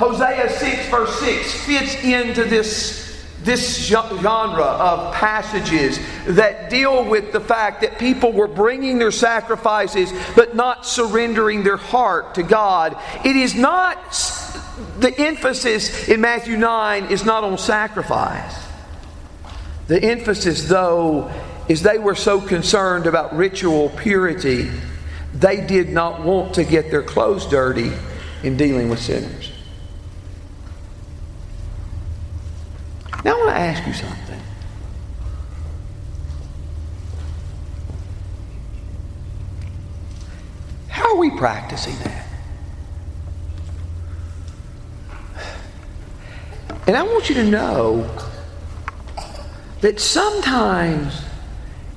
Hosea 0.00 0.48
6, 0.48 0.88
verse 0.88 1.20
6 1.20 1.54
fits 1.66 1.94
into 2.02 2.44
this, 2.44 3.22
this 3.42 3.86
genre 3.86 4.64
of 4.64 5.12
passages 5.12 6.00
that 6.26 6.70
deal 6.70 7.04
with 7.04 7.32
the 7.32 7.40
fact 7.40 7.82
that 7.82 7.98
people 7.98 8.32
were 8.32 8.48
bringing 8.48 8.98
their 8.98 9.10
sacrifices 9.10 10.10
but 10.34 10.56
not 10.56 10.86
surrendering 10.86 11.64
their 11.64 11.76
heart 11.76 12.36
to 12.36 12.42
God. 12.42 12.96
It 13.26 13.36
is 13.36 13.54
not, 13.54 13.98
the 15.00 15.12
emphasis 15.18 16.08
in 16.08 16.22
Matthew 16.22 16.56
9 16.56 17.10
is 17.10 17.26
not 17.26 17.44
on 17.44 17.58
sacrifice. 17.58 18.56
The 19.88 20.02
emphasis, 20.02 20.66
though, 20.66 21.30
is 21.68 21.82
they 21.82 21.98
were 21.98 22.14
so 22.14 22.40
concerned 22.40 23.06
about 23.06 23.36
ritual 23.36 23.90
purity, 23.90 24.70
they 25.34 25.60
did 25.60 25.90
not 25.90 26.22
want 26.22 26.54
to 26.54 26.64
get 26.64 26.90
their 26.90 27.02
clothes 27.02 27.44
dirty 27.44 27.92
in 28.42 28.56
dealing 28.56 28.88
with 28.88 28.98
sinners. 28.98 29.49
Now, 33.24 33.34
I 33.34 33.38
want 33.38 33.50
to 33.50 33.56
ask 33.56 33.86
you 33.86 33.92
something. 33.92 34.40
How 40.88 41.14
are 41.14 41.16
we 41.16 41.30
practicing 41.30 41.96
that? 42.04 42.26
And 46.86 46.96
I 46.96 47.02
want 47.02 47.28
you 47.28 47.34
to 47.36 47.44
know 47.44 48.10
that 49.80 50.00
sometimes 50.00 51.22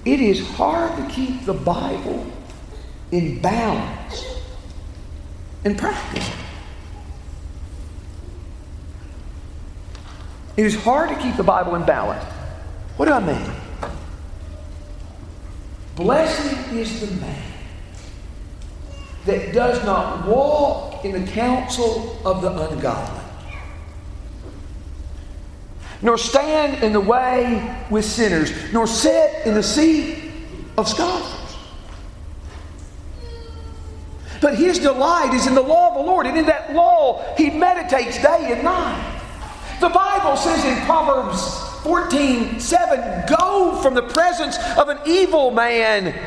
it 0.06 0.20
is 0.20 0.48
hard 0.52 0.96
to 0.98 1.14
keep 1.14 1.46
the 1.46 1.54
Bible 1.54 2.26
in 3.12 3.42
balance 3.42 4.40
in 5.64 5.76
practice. 5.76 6.30
It 10.56 10.66
is 10.66 10.76
hard 10.84 11.10
to 11.10 11.16
keep 11.16 11.36
the 11.36 11.44
Bible 11.44 11.76
in 11.76 11.84
balance. 11.84 12.24
What 12.98 13.06
do 13.08 13.12
I 13.12 13.20
mean? 13.20 13.52
Blessed 15.96 16.72
is 16.74 17.02
the 17.02 17.16
man 17.22 17.52
that 19.26 19.54
does 19.54 19.84
not 19.86 20.28
walk 20.28 21.06
in 21.06 21.12
the 21.24 21.32
counsel 21.32 22.20
of 22.26 22.42
the 22.42 22.50
ungodly, 22.50 23.24
nor 26.02 26.18
stand 26.18 26.84
in 26.84 26.94
the 26.94 27.00
way 27.00 27.86
with 27.90 28.06
sinners, 28.06 28.52
nor 28.74 28.86
sit 28.86 29.46
in 29.46 29.54
the 29.54 29.64
seat 29.64 30.32
of 30.78 30.88
scoffers. 30.88 31.58
But 34.42 34.56
his 34.56 34.80
delight 34.80 35.34
is 35.34 35.48
in 35.48 35.56
the 35.56 35.62
law 35.62 35.90
of 35.90 35.94
the 35.96 36.12
Lord, 36.12 36.28
and 36.28 36.38
in 36.38 36.46
that 36.48 36.74
law 36.74 37.24
he 37.38 37.50
meditates 37.50 38.22
day 38.22 38.52
and 38.52 38.64
night. 38.64 39.13
The 39.84 39.90
Bible 39.90 40.38
says 40.38 40.64
in 40.64 40.82
Proverbs 40.86 41.60
14 41.84 42.58
7, 42.58 43.26
go 43.38 43.82
from 43.82 43.96
the 43.96 44.02
presence 44.02 44.58
of 44.78 44.88
an 44.88 44.98
evil 45.06 45.52
man 45.52 46.18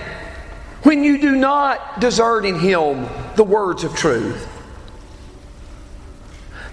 when 0.82 1.02
you 1.02 1.16
do 1.16 1.34
not 1.34 1.98
desert 1.98 2.44
in 2.44 2.58
him 2.58 3.08
the 3.34 3.44
words 3.44 3.82
of 3.82 3.94
truth. 3.94 4.46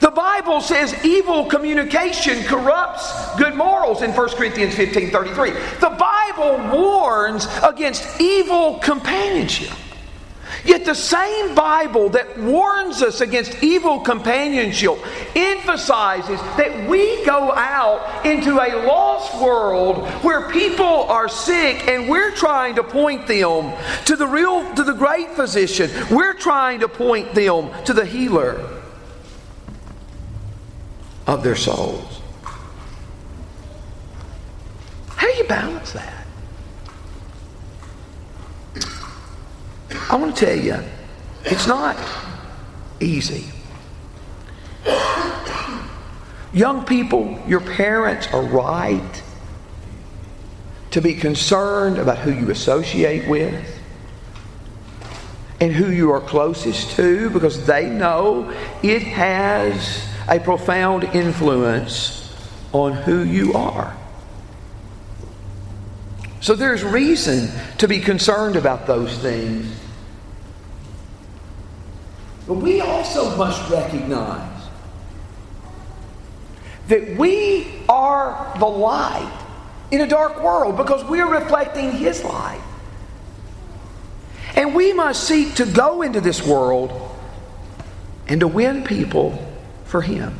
The 0.01 0.11
Bible 0.11 0.59
says 0.59 0.93
evil 1.05 1.45
communication 1.45 2.43
corrupts 2.43 3.33
good 3.37 3.55
morals 3.55 4.01
in 4.01 4.11
1 4.11 4.29
Corinthians 4.31 4.75
15 4.75 5.09
33. 5.09 5.51
The 5.79 5.97
Bible 5.97 6.77
warns 6.77 7.47
against 7.63 8.19
evil 8.19 8.79
companionship. 8.79 9.71
Yet 10.65 10.85
the 10.85 10.95
same 10.95 11.55
Bible 11.55 12.09
that 12.09 12.37
warns 12.37 13.01
us 13.01 13.21
against 13.21 13.63
evil 13.63 13.99
companionship 13.99 14.97
emphasizes 15.35 16.39
that 16.57 16.89
we 16.89 17.23
go 17.25 17.51
out 17.51 18.25
into 18.25 18.59
a 18.59 18.85
lost 18.85 19.41
world 19.41 20.07
where 20.23 20.49
people 20.49 20.85
are 20.85 21.27
sick 21.27 21.87
and 21.87 22.09
we're 22.09 22.31
trying 22.31 22.75
to 22.75 22.83
point 22.83 23.27
them 23.27 23.73
to 24.05 24.15
the 24.15 24.27
real 24.27 24.73
to 24.75 24.83
the 24.83 24.93
great 24.93 25.31
physician. 25.31 25.89
We're 26.09 26.33
trying 26.33 26.79
to 26.81 26.87
point 26.87 27.33
them 27.33 27.71
to 27.85 27.93
the 27.93 28.05
healer 28.05 28.81
of 31.27 31.43
their 31.43 31.55
souls. 31.55 32.21
How 35.07 35.27
do 35.31 35.37
you 35.37 35.45
balance 35.45 35.93
that? 35.93 36.25
I 40.13 40.15
want 40.15 40.35
to 40.35 40.45
tell 40.45 40.55
you, 40.55 40.77
it's 41.43 41.65
not 41.65 41.97
easy. 42.99 43.45
Young 46.53 46.85
people, 46.85 47.41
your 47.47 47.61
parents 47.61 48.27
are 48.27 48.43
right 48.43 49.23
to 50.91 51.01
be 51.01 51.15
concerned 51.15 51.97
about 51.97 52.19
who 52.19 52.31
you 52.31 52.51
associate 52.51 53.27
with 53.27 53.81
and 55.59 55.73
who 55.73 55.89
you 55.89 56.11
are 56.11 56.21
closest 56.21 56.91
to 56.97 57.31
because 57.31 57.65
they 57.65 57.89
know 57.89 58.53
it 58.83 59.01
has 59.01 60.07
a 60.29 60.39
profound 60.39 61.05
influence 61.05 62.37
on 62.71 62.93
who 62.93 63.23
you 63.23 63.53
are. 63.53 63.97
So 66.39 66.53
there's 66.53 66.83
reason 66.83 67.49
to 67.79 67.87
be 67.87 67.99
concerned 67.99 68.57
about 68.57 68.85
those 68.85 69.17
things. 69.17 69.79
But 72.47 72.55
we 72.55 72.81
also 72.81 73.35
must 73.37 73.69
recognize 73.69 74.67
that 76.87 77.17
we 77.17 77.67
are 77.87 78.53
the 78.59 78.65
light 78.65 79.45
in 79.91 80.01
a 80.01 80.07
dark 80.07 80.43
world 80.43 80.75
because 80.75 81.03
we 81.05 81.21
are 81.21 81.31
reflecting 81.31 81.91
His 81.91 82.23
light. 82.23 82.61
And 84.55 84.75
we 84.75 84.93
must 84.93 85.23
seek 85.23 85.55
to 85.55 85.65
go 85.65 86.01
into 86.01 86.19
this 86.19 86.45
world 86.45 86.91
and 88.27 88.41
to 88.41 88.47
win 88.47 88.83
people 88.83 89.39
for 89.85 90.01
Him. 90.01 90.37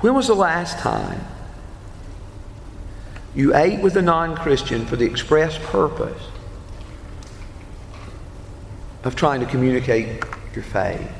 When 0.00 0.14
was 0.14 0.26
the 0.26 0.34
last 0.34 0.78
time 0.80 1.24
you 3.34 3.54
ate 3.54 3.80
with 3.80 3.96
a 3.96 4.02
non 4.02 4.36
Christian 4.36 4.84
for 4.86 4.96
the 4.96 5.04
express 5.04 5.58
purpose 5.58 6.22
of 9.04 9.16
trying 9.16 9.40
to 9.40 9.46
communicate 9.46 10.22
your 10.54 10.64
faith. 10.64 11.10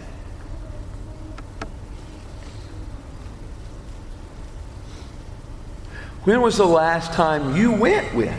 When 6.24 6.40
was 6.40 6.56
the 6.56 6.66
last 6.66 7.12
time 7.12 7.56
you 7.56 7.72
went 7.72 8.14
with 8.14 8.34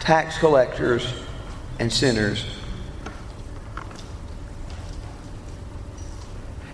tax 0.00 0.36
collectors 0.38 1.06
and 1.78 1.92
sinners 1.92 2.44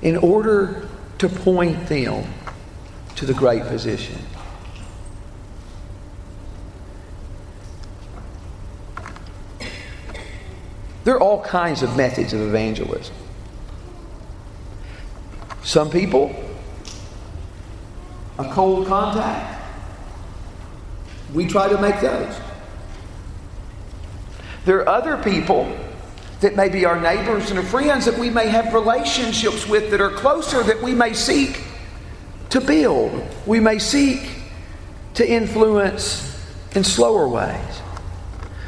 in 0.00 0.16
order 0.16 0.88
to 1.18 1.28
point 1.28 1.88
them 1.88 2.24
to 3.16 3.26
the 3.26 3.34
great 3.34 3.64
physician? 3.66 4.18
There 11.04 11.14
are 11.14 11.20
all 11.20 11.42
kinds 11.42 11.82
of 11.82 11.96
methods 11.96 12.32
of 12.32 12.40
evangelism. 12.40 13.14
Some 15.62 15.90
people, 15.90 16.34
a 18.38 18.44
cold 18.52 18.86
contact, 18.86 19.62
we 21.32 21.46
try 21.46 21.68
to 21.68 21.80
make 21.80 22.00
those. 22.00 22.40
There 24.64 24.78
are 24.80 24.88
other 24.88 25.16
people 25.16 25.74
that 26.40 26.56
may 26.56 26.68
be 26.68 26.84
our 26.84 27.00
neighbors 27.00 27.50
and 27.50 27.58
our 27.58 27.64
friends 27.64 28.04
that 28.06 28.18
we 28.18 28.30
may 28.30 28.48
have 28.48 28.72
relationships 28.72 29.66
with 29.68 29.90
that 29.90 30.00
are 30.00 30.10
closer 30.10 30.62
that 30.62 30.82
we 30.82 30.94
may 30.94 31.12
seek 31.12 31.62
to 32.50 32.60
build. 32.60 33.22
We 33.46 33.60
may 33.60 33.78
seek 33.78 34.30
to 35.14 35.28
influence 35.28 36.26
in 36.74 36.84
slower 36.84 37.28
ways. 37.28 37.82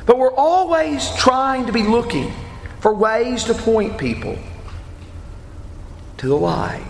But 0.07 0.19
we're 0.19 0.35
always 0.35 1.11
trying 1.17 1.67
to 1.67 1.73
be 1.73 1.83
looking 1.83 2.33
for 2.81 2.93
ways 2.93 3.45
to 3.45 3.55
point 3.55 3.99
people 3.99 4.37
to 6.19 6.29
the 6.29 6.37
light. 6.37 6.85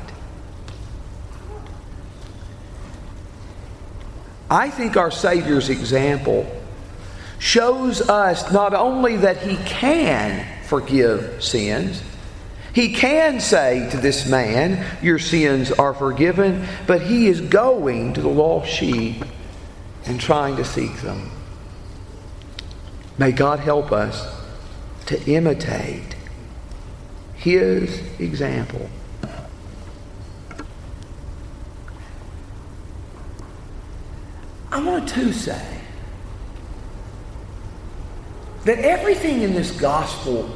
I 4.50 4.70
think 4.70 4.96
our 4.96 5.10
Savior's 5.10 5.70
example 5.70 6.46
shows 7.38 8.02
us 8.02 8.52
not 8.52 8.74
only 8.74 9.16
that 9.16 9.38
He 9.38 9.56
can 9.64 10.46
forgive 10.64 11.42
sins, 11.42 12.02
He 12.74 12.94
can 12.94 13.40
say 13.40 13.88
to 13.90 13.96
this 13.96 14.26
man, 14.26 14.84
Your 15.02 15.18
sins 15.18 15.72
are 15.72 15.94
forgiven, 15.94 16.66
but 16.86 17.02
He 17.02 17.28
is 17.28 17.40
going 17.40 18.12
to 18.14 18.20
the 18.20 18.28
lost 18.28 18.70
sheep 18.70 19.24
and 20.04 20.20
trying 20.20 20.56
to 20.56 20.64
seek 20.64 20.94
them. 21.00 21.30
May 23.18 23.32
God 23.32 23.60
help 23.60 23.92
us 23.92 24.26
to 25.06 25.22
imitate 25.30 26.16
His 27.34 28.02
example. 28.18 28.88
I 34.70 34.82
want 34.82 35.08
to 35.10 35.32
say 35.32 35.80
that 38.64 38.78
everything 38.78 39.42
in 39.42 39.52
this 39.52 39.70
gospel 39.72 40.48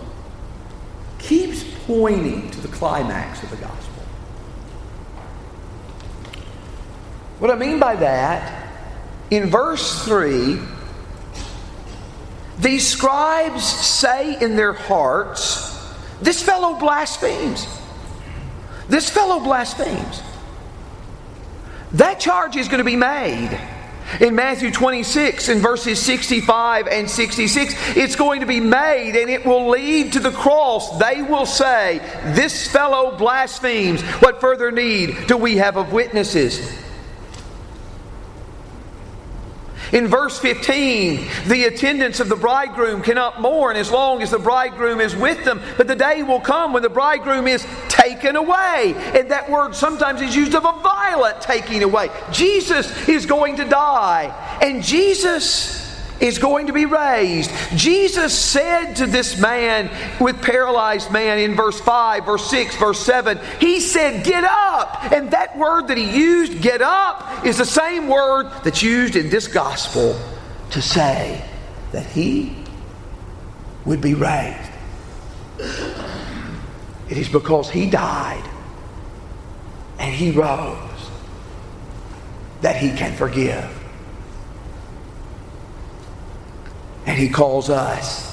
keeps 1.19 1.65
pointing 1.87 2.51
to 2.53 2.61
the 2.61 2.69
climax 2.69 3.43
of 3.43 3.51
the 3.51 3.57
gospel. 3.57 4.03
What 7.39 7.51
I 7.51 7.57
mean 7.57 7.79
by 7.79 7.97
that, 7.97 8.71
in 9.31 9.51
verse 9.51 10.05
3, 10.05 10.59
these 12.59 12.87
scribes 12.87 13.65
say 13.65 14.41
in 14.41 14.57
their 14.57 14.73
hearts, 14.73 15.75
This 16.23 16.43
fellow 16.43 16.79
blasphemes. 16.79 17.67
This 18.89 19.11
fellow 19.11 19.41
blasphemes. 19.41 20.23
That 21.93 22.19
charge 22.21 22.57
is 22.57 22.69
going 22.69 22.79
to 22.79 22.85
be 22.85 22.97
made. 22.97 23.59
In 24.21 24.37
Matthew 24.37 24.71
26, 24.71 25.49
in 25.49 25.59
verses 25.59 26.01
65 26.01 26.87
and 26.87 27.11
66, 27.11 27.75
it's 27.97 28.15
going 28.15 28.41
to 28.41 28.47
be 28.47 28.61
made 28.61 29.17
and 29.17 29.29
it 29.29 29.45
will 29.45 29.69
lead 29.69 30.13
to 30.13 30.21
the 30.21 30.31
cross. 30.31 30.99
They 30.99 31.23
will 31.23 31.47
say, 31.47 31.99
This 32.35 32.71
fellow 32.71 33.17
blasphemes. 33.17 34.03
What 34.23 34.41
further 34.41 34.71
need 34.71 35.27
do 35.27 35.37
we 35.37 35.57
have 35.57 35.77
of 35.77 35.93
witnesses? 35.93 36.86
In 39.93 40.09
verse 40.09 40.39
15, 40.39 41.29
the 41.47 41.65
attendants 41.65 42.21
of 42.21 42.29
the 42.29 42.37
bridegroom 42.37 43.03
cannot 43.03 43.41
mourn 43.41 43.77
as 43.77 43.91
long 43.91 44.23
as 44.23 44.31
the 44.31 44.39
bridegroom 44.39 45.01
is 45.01 45.15
with 45.15 45.45
them, 45.45 45.61
but 45.77 45.87
the 45.87 45.97
day 45.97 46.23
will 46.23 46.41
come 46.41 46.73
when 46.73 46.83
the 46.83 46.89
bridegroom 46.89 47.47
is 47.47 47.67
taken 47.89 48.37
away. 48.37 48.95
And 49.15 49.31
that 49.31 49.49
word 49.49 49.75
sometimes 49.75 50.21
is 50.21 50.35
used 50.35 50.55
of 50.55 50.65
a 50.65 50.73
violent 50.83 51.41
taking 51.41 51.83
away. 51.83 52.11
Jesus 52.33 53.09
is 53.09 53.27
going 53.27 53.57
to 53.57 53.65
die, 53.65 54.59
and 54.61 54.83
Jesus 54.83 55.86
is 56.21 56.39
going 56.39 56.69
to 56.69 56.73
be 56.73 56.87
raised. 56.87 57.51
Jesus 57.75 58.37
said 58.37 58.95
to 58.95 59.07
this 59.07 59.39
man 59.39 59.91
with 60.21 60.41
paralyzed 60.43 61.11
man 61.11 61.39
in 61.39 61.55
verse 61.55 61.79
5, 61.81 62.25
verse 62.25 62.49
6, 62.51 62.77
verse 62.77 63.01
7, 63.01 63.39
He 63.61 63.81
said, 63.81 64.25
Get 64.25 64.45
up. 64.45 65.13
And 65.13 65.31
that 65.33 65.57
word 65.59 65.89
that 65.89 65.97
He 65.97 66.17
used, 66.17 66.61
get 66.63 66.83
up, 66.83 67.45
is 67.45 67.59
the 67.59 67.67
same 67.67 68.09
word 68.09 68.51
that's 68.65 68.83
used 68.83 69.17
in 69.17 69.31
this 69.31 69.49
gospel 69.49 70.19
to 70.71 70.83
say 70.83 71.45
that 71.93 72.07
He 72.07 72.57
would 73.85 74.01
be 74.01 74.15
raised. 74.15 74.71
It 77.09 77.19
is 77.19 77.29
because 77.29 77.71
He 77.71 77.89
died 77.89 78.45
and 79.99 80.15
He 80.15 80.31
rose 80.31 81.11
that 82.63 82.77
He 82.77 82.91
can 82.91 83.15
forgive. 83.15 83.86
And 87.07 87.19
He 87.19 87.29
calls 87.29 87.71
us 87.71 88.27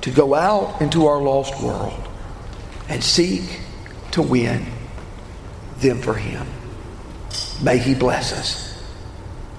to 0.00 0.10
go 0.10 0.34
out 0.34 0.80
into 0.80 1.06
our 1.06 1.20
lost 1.20 1.62
world 1.62 2.08
and 2.88 3.04
seek 3.04 3.60
to 4.12 4.22
win 4.22 4.66
them 5.78 6.00
for 6.00 6.14
Him. 6.14 6.46
May 7.62 7.78
He 7.78 7.94
bless 7.94 8.32
us 8.32 8.82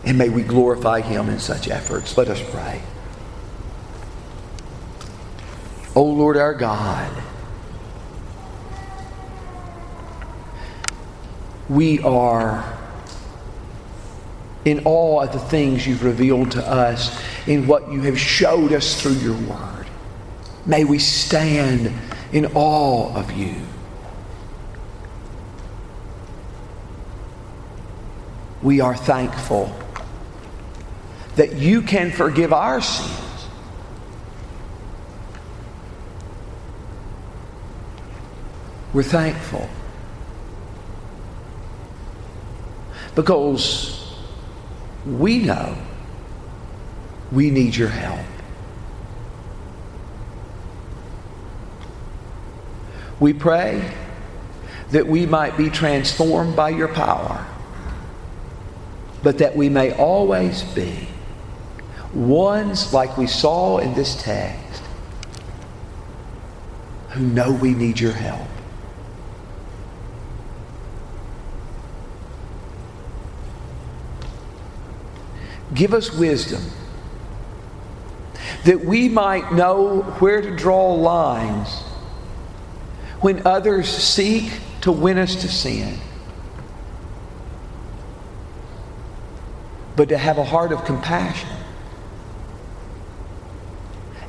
and 0.03 0.17
may 0.17 0.29
we 0.29 0.43
glorify 0.43 1.01
Him 1.01 1.29
in 1.29 1.39
such 1.39 1.69
efforts. 1.69 2.17
Let 2.17 2.27
us 2.27 2.41
pray. 2.51 2.81
O 5.95 6.01
oh 6.01 6.05
Lord 6.05 6.37
our 6.37 6.55
God, 6.55 7.11
we 11.69 11.99
are 11.99 12.72
in 14.65 14.81
awe 14.85 15.23
at 15.23 15.33
the 15.33 15.39
things 15.39 15.85
you've 15.85 16.03
revealed 16.03 16.51
to 16.51 16.67
us 16.67 17.21
in 17.47 17.67
what 17.67 17.91
you 17.91 18.01
have 18.01 18.19
showed 18.19 18.71
us 18.71 19.01
through 19.01 19.13
your 19.13 19.35
word. 19.35 19.85
May 20.65 20.85
we 20.85 20.99
stand 20.99 21.91
in 22.31 22.45
awe 22.53 23.13
of 23.13 23.31
you. 23.33 23.55
We 28.61 28.79
are 28.79 28.95
thankful 28.95 29.75
that 31.35 31.53
you 31.53 31.81
can 31.81 32.11
forgive 32.11 32.53
our 32.53 32.79
sins. 32.79 33.19
We're 38.93 39.03
thankful 39.03 39.67
because 43.15 44.02
we 45.05 45.39
know 45.39 45.77
we 47.31 47.49
need 47.49 47.75
your 47.75 47.89
help. 47.89 48.19
We 53.19 53.33
pray 53.33 53.93
that 54.91 55.07
we 55.07 55.25
might 55.25 55.57
be 55.57 55.69
transformed 55.69 56.55
by 56.55 56.69
your 56.69 56.87
power, 56.87 57.45
but 59.23 59.37
that 59.39 59.55
we 59.55 59.69
may 59.69 59.93
always 59.93 60.63
be 60.63 61.07
ones 62.13 62.93
like 62.93 63.17
we 63.17 63.25
saw 63.25 63.79
in 63.79 63.93
this 63.95 64.21
text 64.21 64.83
who 67.09 67.25
know 67.25 67.51
we 67.51 67.73
need 67.73 67.99
your 67.99 68.11
help. 68.11 68.47
Give 75.73 75.93
us 75.93 76.13
wisdom 76.13 76.61
that 78.65 78.85
we 78.85 79.09
might 79.09 79.53
know 79.53 80.01
where 80.19 80.41
to 80.41 80.55
draw 80.55 80.93
lines 80.93 81.81
when 83.21 83.45
others 83.45 83.87
seek 83.87 84.51
to 84.81 84.91
win 84.91 85.17
us 85.17 85.35
to 85.35 85.47
sin. 85.47 85.97
But 89.95 90.09
to 90.09 90.17
have 90.17 90.37
a 90.37 90.43
heart 90.43 90.71
of 90.71 90.83
compassion 90.85 91.49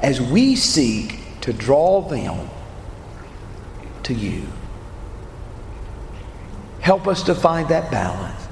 as 0.00 0.20
we 0.20 0.54
seek 0.56 1.40
to 1.40 1.52
draw 1.52 2.02
them 2.02 2.48
to 4.04 4.14
you. 4.14 4.46
Help 6.80 7.06
us 7.08 7.22
to 7.24 7.34
find 7.34 7.68
that 7.70 7.90
balance 7.90 8.43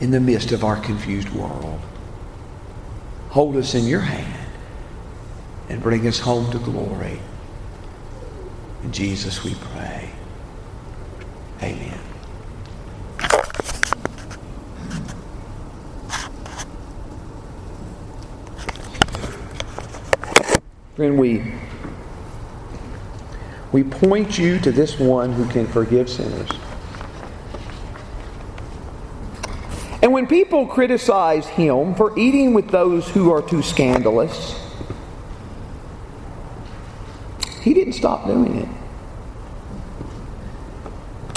in 0.00 0.10
the 0.10 0.20
midst 0.20 0.52
of 0.52 0.64
our 0.64 0.78
confused 0.80 1.30
world. 1.30 1.80
Hold 3.30 3.56
us 3.56 3.74
in 3.74 3.86
your 3.86 4.00
hand 4.00 4.50
and 5.68 5.82
bring 5.82 6.06
us 6.06 6.20
home 6.20 6.50
to 6.52 6.58
glory. 6.58 7.18
In 8.82 8.92
Jesus 8.92 9.42
we 9.42 9.54
pray. 9.54 10.10
Amen. 11.62 11.98
Friend, 20.94 21.18
we, 21.18 21.52
we 23.72 23.84
point 23.84 24.38
you 24.38 24.58
to 24.60 24.72
this 24.72 24.98
one 24.98 25.32
who 25.32 25.46
can 25.50 25.66
forgive 25.66 26.08
sinners. 26.08 26.48
And 30.06 30.12
when 30.12 30.28
people 30.28 30.68
criticize 30.68 31.48
him 31.48 31.96
for 31.96 32.16
eating 32.16 32.54
with 32.54 32.68
those 32.68 33.08
who 33.08 33.32
are 33.32 33.42
too 33.42 33.60
scandalous, 33.60 34.56
he 37.62 37.74
didn't 37.74 37.94
stop 37.94 38.24
doing 38.24 38.54
it. 38.54 38.68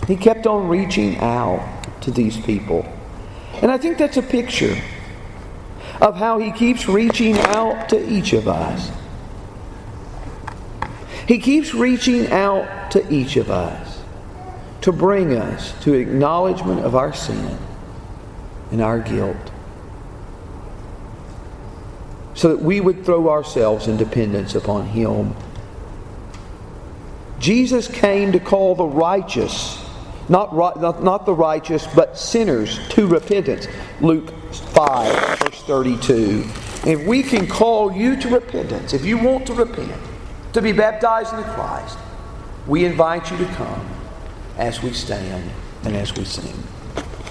He 0.07 0.15
kept 0.15 0.45
on 0.45 0.67
reaching 0.67 1.17
out 1.17 1.83
to 2.01 2.11
these 2.11 2.37
people. 2.37 2.85
And 3.63 3.71
I 3.71 3.79
think 3.79 3.97
that's 3.97 4.17
a 4.17 4.21
picture 4.21 4.79
of 5.99 6.17
how 6.17 6.37
he 6.37 6.51
keeps 6.51 6.87
reaching 6.87 7.39
out 7.39 7.89
to 7.89 8.07
each 8.07 8.33
of 8.33 8.47
us. 8.47 8.91
He 11.27 11.39
keeps 11.39 11.73
reaching 11.73 12.27
out 12.27 12.91
to 12.91 13.11
each 13.11 13.35
of 13.35 13.49
us 13.49 14.03
to 14.81 14.91
bring 14.91 15.35
us 15.35 15.73
to 15.85 15.95
acknowledgement 15.95 16.81
of 16.85 16.93
our 16.95 17.15
sin 17.15 17.57
and 18.71 18.81
our 18.81 18.99
guilt 18.99 19.37
so 22.33 22.55
that 22.55 22.61
we 22.61 22.79
would 22.79 23.03
throw 23.03 23.29
ourselves 23.29 23.87
in 23.87 23.97
dependence 23.97 24.55
upon 24.55 24.87
him. 24.87 25.35
Jesus 27.39 27.87
came 27.87 28.31
to 28.31 28.39
call 28.39 28.75
the 28.75 28.85
righteous 28.85 29.83
not, 30.29 30.55
not, 30.55 31.03
not 31.03 31.25
the 31.25 31.33
righteous, 31.33 31.87
but 31.87 32.17
sinners 32.17 32.79
to 32.89 33.07
repentance. 33.07 33.67
Luke 33.99 34.31
5, 34.53 35.39
verse 35.39 35.61
32. 35.63 36.43
If 36.85 37.05
we 37.05 37.23
can 37.23 37.47
call 37.47 37.91
you 37.91 38.15
to 38.21 38.29
repentance, 38.29 38.93
if 38.93 39.03
you 39.03 39.17
want 39.17 39.47
to 39.47 39.53
repent, 39.53 39.99
to 40.53 40.61
be 40.61 40.71
baptized 40.71 41.33
into 41.33 41.49
Christ, 41.49 41.97
we 42.67 42.85
invite 42.85 43.31
you 43.31 43.37
to 43.37 43.45
come 43.55 43.87
as 44.57 44.83
we 44.83 44.93
stand 44.93 45.49
and 45.83 45.95
as 45.95 46.15
we 46.15 46.25
sing. 46.25 46.63